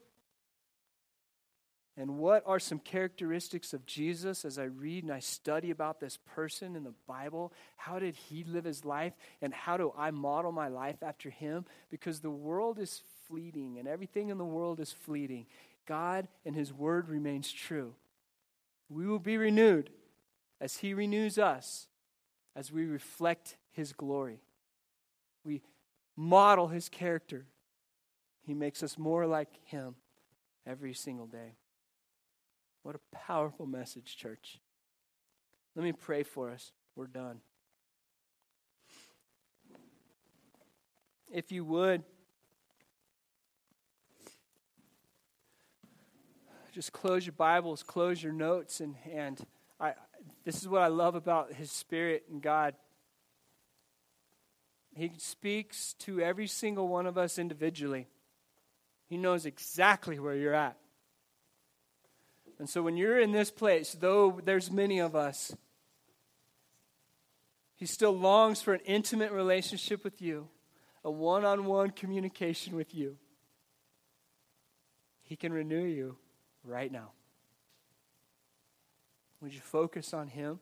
And 1.97 2.17
what 2.17 2.43
are 2.47 2.59
some 2.59 2.79
characteristics 2.79 3.75
of 3.75 3.85
Jesus 3.85 4.47
as 4.47 4.59
I 4.59 4.65
read 4.65 5.05
and 5.05 5.13
I 5.13 5.19
study 5.19 5.71
about 5.71 6.01
this 6.01 6.17
person 6.35 6.75
in 6.75 6.83
the 6.83 6.95
Bible? 7.07 7.53
How 7.77 7.99
did 7.99 8.15
he 8.15 8.43
live 8.45 8.65
his 8.65 8.87
life? 8.87 9.13
And 9.43 9.53
how 9.53 9.77
do 9.77 9.93
I 9.99 10.11
model 10.11 10.51
my 10.51 10.69
life 10.69 11.03
after 11.03 11.29
him? 11.29 11.67
Because 11.91 12.21
the 12.21 12.31
world 12.31 12.79
is 12.79 13.03
fleeting 13.31 13.79
and 13.79 13.87
everything 13.87 14.29
in 14.29 14.39
the 14.39 14.45
world 14.45 14.81
is 14.81 14.93
fleeting. 14.93 15.47
God 15.87 16.29
and 16.45 16.55
his 16.55 16.73
word 16.73 17.09
remains 17.09 17.51
true. 17.53 17.95
We 18.89 19.07
will 19.07 19.19
be 19.19 19.37
renewed 19.37 19.91
as 20.61 20.79
he 20.79 20.95
renews 20.95 21.39
us 21.39 21.87
as 22.57 22.73
we 22.73 22.85
reflect 22.85 23.57
his 23.71 23.93
glory. 23.93 24.41
We 25.45 25.63
model 26.17 26.69
his 26.69 26.89
character. 26.89 27.47
He 28.47 28.55
makes 28.55 28.83
us 28.83 28.99
more 28.99 29.27
like 29.27 29.49
him 29.65 29.95
every 30.67 30.93
single 30.93 31.27
day. 31.27 31.55
What 32.83 32.97
a 32.97 33.17
powerful 33.17 33.67
message, 33.67 34.17
church. 34.17 34.59
Let 35.77 35.85
me 35.85 35.93
pray 35.93 36.25
for 36.25 36.51
us. 36.51 36.73
We're 36.97 37.07
done. 37.07 37.41
If 41.33 41.53
you 41.53 41.65
would, 41.65 42.03
just 46.73 46.93
close 46.93 47.27
your 47.27 47.33
Bibles, 47.33 47.83
close 47.83 48.23
your 48.23 48.33
notes, 48.33 48.81
and, 48.81 48.95
and 49.13 49.41
I, 49.81 49.95
this 50.45 50.61
is 50.61 50.69
what 50.69 50.83
I 50.83 50.89
love 50.89 51.15
about 51.15 51.53
His 51.53 51.71
Spirit 51.71 52.25
and 52.31 52.41
God. 52.41 52.75
He 54.95 55.11
speaks 55.19 55.95
to 56.01 56.21
every 56.21 56.47
single 56.47 56.89
one 56.89 57.07
of 57.07 57.19
us 57.19 57.39
individually. 57.39 58.09
He 59.09 59.17
knows 59.17 59.47
exactly 59.47 60.19
where 60.19 60.35
you're 60.35 60.55
at. 60.55 60.77
And 62.59 62.69
so 62.69 62.83
when 62.83 62.97
you're 62.97 63.19
in 63.19 63.33
this 63.33 63.51
place, 63.51 63.97
though 63.99 64.41
there's 64.45 64.71
many 64.71 64.99
of 64.99 65.17
us, 65.17 65.55
he 67.75 67.87
still 67.87 68.17
longs 68.17 68.61
for 68.61 68.75
an 68.75 68.81
intimate 68.85 69.33
relationship 69.33 70.05
with 70.05 70.21
you, 70.21 70.49
a 71.03 71.11
one 71.11 71.45
on 71.45 71.65
one 71.65 71.91
communication 71.91 72.77
with 72.77 72.95
you. 72.95 73.17
He 75.23 75.37
can 75.37 75.53
renew 75.53 75.85
you 75.85 76.17
right 76.65 76.91
now. 76.91 77.11
Would 79.41 79.55
you 79.55 79.61
focus 79.61 80.13
on 80.13 80.29
Him? 80.29 80.61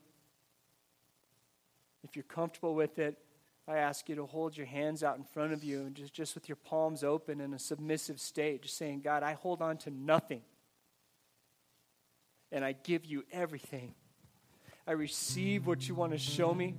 If 2.04 2.14
you're 2.14 2.22
comfortable 2.22 2.74
with 2.74 2.98
it, 2.98 3.18
I 3.66 3.78
ask 3.78 4.08
you 4.08 4.14
to 4.14 4.24
hold 4.24 4.56
your 4.56 4.66
hands 4.66 5.02
out 5.02 5.18
in 5.18 5.24
front 5.24 5.52
of 5.52 5.62
you 5.62 5.80
and 5.80 5.94
just, 5.94 6.14
just 6.14 6.34
with 6.34 6.48
your 6.48 6.56
palms 6.56 7.04
open 7.04 7.40
in 7.40 7.52
a 7.52 7.58
submissive 7.58 8.18
state, 8.18 8.62
just 8.62 8.78
saying, 8.78 9.00
God, 9.00 9.22
I 9.22 9.34
hold 9.34 9.60
on 9.60 9.76
to 9.78 9.90
nothing 9.90 10.40
and 12.50 12.64
I 12.64 12.72
give 12.72 13.04
you 13.04 13.24
everything. 13.30 13.94
I 14.86 14.92
receive 14.92 15.66
what 15.66 15.86
you 15.86 15.94
want 15.94 16.12
to 16.12 16.18
show 16.18 16.54
me. 16.54 16.76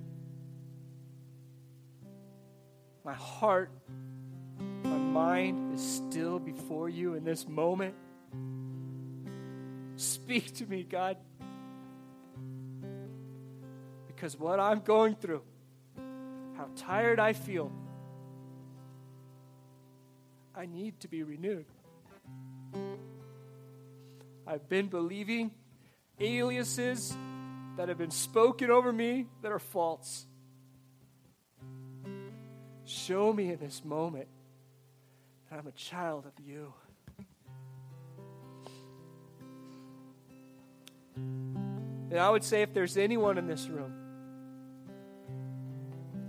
My 3.04 3.14
heart, 3.14 3.70
my 4.82 4.96
mind 4.96 5.74
is 5.74 6.02
still 6.08 6.40
before 6.40 6.88
you 6.88 7.14
in 7.14 7.22
this 7.22 7.46
moment. 7.46 7.94
Speak 10.30 10.54
to 10.58 10.66
me, 10.66 10.84
God. 10.84 11.16
Because 14.06 14.38
what 14.38 14.60
I'm 14.60 14.78
going 14.78 15.16
through, 15.16 15.42
how 16.56 16.68
tired 16.76 17.18
I 17.18 17.32
feel, 17.32 17.72
I 20.54 20.66
need 20.66 21.00
to 21.00 21.08
be 21.08 21.24
renewed. 21.24 21.64
I've 24.46 24.68
been 24.68 24.86
believing 24.86 25.50
aliases 26.20 27.12
that 27.76 27.88
have 27.88 27.98
been 27.98 28.12
spoken 28.12 28.70
over 28.70 28.92
me 28.92 29.26
that 29.42 29.50
are 29.50 29.58
false. 29.58 30.26
Show 32.84 33.32
me 33.32 33.50
in 33.50 33.58
this 33.58 33.84
moment 33.84 34.28
that 35.50 35.58
I'm 35.58 35.66
a 35.66 35.72
child 35.72 36.24
of 36.24 36.34
you. 36.46 36.72
And 42.10 42.18
I 42.18 42.28
would 42.28 42.42
say 42.42 42.62
if 42.62 42.74
there's 42.74 42.96
anyone 42.96 43.38
in 43.38 43.46
this 43.46 43.68
room 43.68 43.92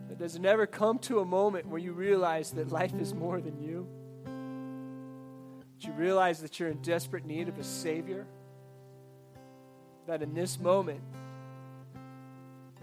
that 0.10 0.20
does 0.20 0.38
never 0.40 0.68
come 0.68 1.00
to 1.00 1.20
a 1.20 1.26
moment 1.26 1.68
where 1.68 1.80
you 1.80 1.94
realize 1.94 2.52
that 2.52 2.72
life 2.72 2.94
is 3.00 3.14
more 3.14 3.42
than 3.42 3.60
you, 3.60 3.88
that 4.26 5.88
you 5.88 5.94
realize 5.94 6.42
that 6.42 6.60
you're 6.60 6.70
in 6.70 6.82
desperate 6.82 7.26
need 7.26 7.50
of 7.50 7.58
a 7.58 7.64
Savior 7.64 8.28
that 10.08 10.22
in 10.22 10.34
this 10.34 10.60
moment, 10.60 11.02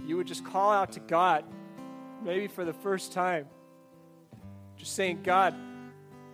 you 0.06 0.16
would 0.16 0.26
just 0.26 0.44
call 0.44 0.72
out 0.72 0.92
to 0.92 1.00
God, 1.00 1.44
maybe 2.24 2.46
for 2.46 2.64
the 2.64 2.72
first 2.72 3.12
time, 3.12 3.46
just 4.76 4.94
saying, 4.94 5.20
God, 5.22 5.54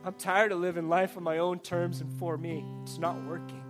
I'm 0.04 0.14
tired 0.14 0.52
of 0.52 0.60
living 0.60 0.88
life 0.88 1.16
on 1.16 1.22
my 1.22 1.38
own 1.38 1.58
terms 1.58 2.00
and 2.00 2.12
for 2.18 2.36
me. 2.36 2.64
It's 2.82 2.98
not 2.98 3.20
working. 3.24 3.63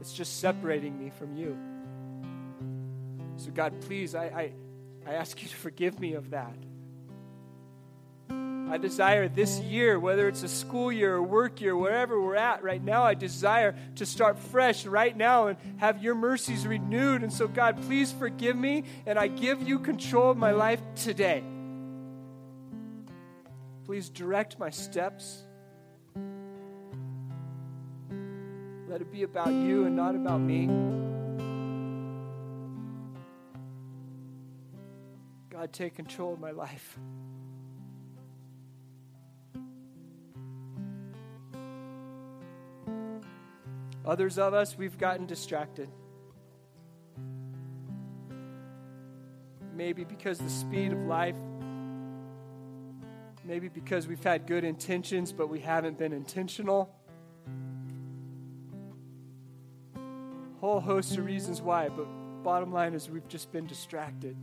It's 0.00 0.12
just 0.12 0.40
separating 0.40 0.98
me 0.98 1.10
from 1.10 1.36
you. 1.36 1.56
So, 3.36 3.50
God, 3.50 3.80
please, 3.82 4.14
I, 4.14 4.24
I, 4.24 4.52
I 5.06 5.14
ask 5.14 5.42
you 5.42 5.48
to 5.48 5.56
forgive 5.56 6.00
me 6.00 6.14
of 6.14 6.30
that. 6.30 6.54
I 8.70 8.78
desire 8.78 9.28
this 9.28 9.58
year, 9.58 9.98
whether 9.98 10.28
it's 10.28 10.44
a 10.44 10.48
school 10.48 10.92
year 10.92 11.16
or 11.16 11.22
work 11.22 11.60
year, 11.60 11.76
wherever 11.76 12.20
we're 12.20 12.36
at 12.36 12.62
right 12.62 12.82
now, 12.82 13.02
I 13.02 13.14
desire 13.14 13.74
to 13.96 14.06
start 14.06 14.38
fresh 14.38 14.86
right 14.86 15.16
now 15.16 15.48
and 15.48 15.58
have 15.78 16.02
your 16.02 16.14
mercies 16.14 16.66
renewed. 16.66 17.22
And 17.22 17.32
so, 17.32 17.48
God, 17.48 17.82
please 17.82 18.12
forgive 18.12 18.56
me, 18.56 18.84
and 19.06 19.18
I 19.18 19.26
give 19.26 19.60
you 19.66 19.80
control 19.80 20.30
of 20.30 20.36
my 20.36 20.52
life 20.52 20.80
today. 20.94 21.42
Please 23.86 24.08
direct 24.08 24.58
my 24.58 24.70
steps. 24.70 25.42
Let 28.90 29.02
it 29.02 29.12
be 29.12 29.22
about 29.22 29.52
you 29.52 29.84
and 29.84 29.94
not 29.94 30.16
about 30.16 30.40
me. 30.40 30.66
God, 35.48 35.72
take 35.72 35.94
control 35.94 36.32
of 36.32 36.40
my 36.40 36.50
life. 36.50 36.98
Others 44.04 44.38
of 44.40 44.54
us, 44.54 44.76
we've 44.76 44.98
gotten 44.98 45.24
distracted. 45.24 45.88
Maybe 49.72 50.02
because 50.02 50.38
the 50.38 50.50
speed 50.50 50.92
of 50.92 50.98
life, 51.06 51.36
maybe 53.44 53.68
because 53.68 54.08
we've 54.08 54.24
had 54.24 54.48
good 54.48 54.64
intentions, 54.64 55.32
but 55.32 55.48
we 55.48 55.60
haven't 55.60 55.96
been 55.96 56.12
intentional. 56.12 56.92
Whole 60.60 60.80
host 60.80 61.16
of 61.16 61.24
reasons 61.24 61.62
why, 61.62 61.88
but 61.88 62.04
bottom 62.42 62.70
line 62.70 62.92
is 62.92 63.08
we've 63.08 63.26
just 63.28 63.50
been 63.50 63.66
distracted. 63.66 64.36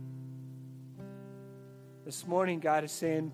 This 2.04 2.26
morning, 2.26 2.58
God 2.58 2.82
is 2.82 2.90
saying, 2.90 3.30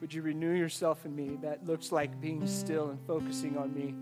Would 0.00 0.14
you 0.14 0.22
renew 0.22 0.52
yourself 0.52 1.04
in 1.04 1.16
me? 1.16 1.38
That 1.42 1.66
looks 1.66 1.90
like 1.90 2.20
being 2.20 2.46
still 2.46 2.90
and 2.90 3.04
focusing 3.04 3.58
on 3.58 3.74
me. 3.74 3.96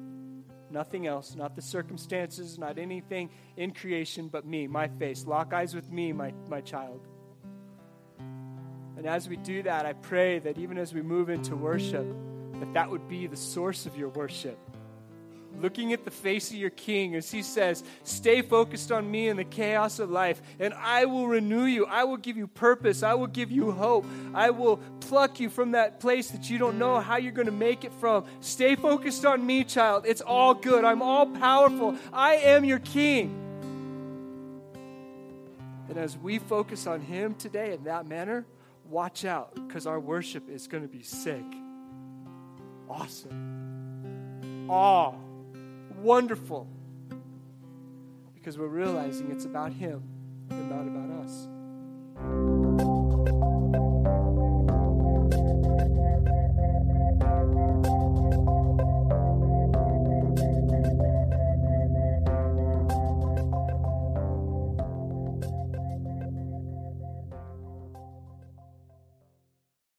Nothing 0.70 1.07
else, 1.07 1.35
not 1.35 1.57
the 1.57 1.62
circumstances, 1.62 2.59
not 2.59 2.76
anything 2.76 3.31
in 3.57 3.72
creation 3.72 4.28
but 4.28 4.45
me, 4.45 4.66
my 4.66 4.89
face. 4.89 5.24
Lock 5.26 5.55
eyes 5.55 5.74
with 5.74 5.91
me, 5.91 6.12
my, 6.12 6.35
my 6.51 6.61
child. 6.61 7.09
And 8.18 9.07
as 9.07 9.26
we 9.26 9.37
do 9.37 9.62
that, 9.62 9.87
I 9.87 9.95
pray 9.95 10.39
that 10.41 10.59
even 10.59 10.76
as 10.76 10.93
we 10.93 11.01
move 11.01 11.31
into 11.31 11.57
worship, 11.57 12.07
that 12.59 12.74
that 12.74 12.91
would 12.91 13.09
be 13.09 13.26
the 13.26 13.39
source 13.39 13.87
of 13.87 13.97
your 13.97 14.11
worship 14.11 14.59
looking 15.59 15.92
at 15.92 16.05
the 16.05 16.11
face 16.11 16.51
of 16.51 16.57
your 16.57 16.70
king 16.70 17.14
as 17.14 17.30
he 17.30 17.42
says, 17.42 17.84
Stay 18.05 18.42
focused 18.42 18.92
on 18.92 19.11
me 19.11 19.28
in 19.28 19.36
the 19.36 19.44
chaos 19.44 19.98
of 19.98 20.11
life, 20.11 20.40
and 20.59 20.74
I 20.74 21.05
will 21.05 21.26
renew 21.26 21.64
you. 21.64 21.86
I 21.86 22.05
will 22.05 22.16
give 22.16 22.36
you 22.36 22.46
purpose. 22.46 23.03
I 23.03 23.14
will 23.14 23.26
give 23.26 23.51
you 23.51 23.72
hope. 23.72 24.07
I 24.34 24.51
will 24.51 24.78
pluck 25.01 25.40
you 25.40 25.51
from 25.51 25.72
that 25.72 26.01
place 26.01 26.30
that 26.30 26.48
you 26.51 26.59
don't 26.59 26.78
know 26.78 27.01
how 27.01 27.16
you're 27.16 27.32
going 27.32 27.46
to 27.46 27.53
make 27.53 27.84
it 27.84 27.92
from. 27.94 28.24
Stay 28.40 28.76
focused 28.76 29.24
on 29.24 29.44
me, 29.44 29.64
child. 29.64 30.05
It's 30.07 30.20
all 30.20 30.55
good. 30.55 30.84
I'm 30.84 31.03
all 31.03 31.26
powerful. 31.26 31.96
I 32.12 32.36
am 32.36 32.64
your 32.64 32.78
king. 32.78 33.36
And 35.88 35.98
as 35.98 36.16
we 36.16 36.38
focus 36.38 36.86
on 36.86 37.01
him 37.01 37.34
today 37.34 37.72
in 37.72 37.84
that 37.84 38.07
manner, 38.07 38.46
watch 38.84 39.24
out 39.24 39.55
because 39.55 39.86
our 39.86 39.98
worship 39.98 40.48
is 40.48 40.68
going 40.68 40.84
to 40.84 40.88
be 40.88 41.03
sick. 41.03 41.44
Awesome. 42.88 44.66
Awe 44.68 45.14
wonderful 46.03 46.66
because 48.34 48.59
we're 48.59 48.68
realizing 48.68 49.30
it's 49.30 49.44
about 49.44 49.72
Him 49.72 50.03
and 50.51 50.70
not 50.70 50.86
about 50.86 51.24
us. 51.24 51.46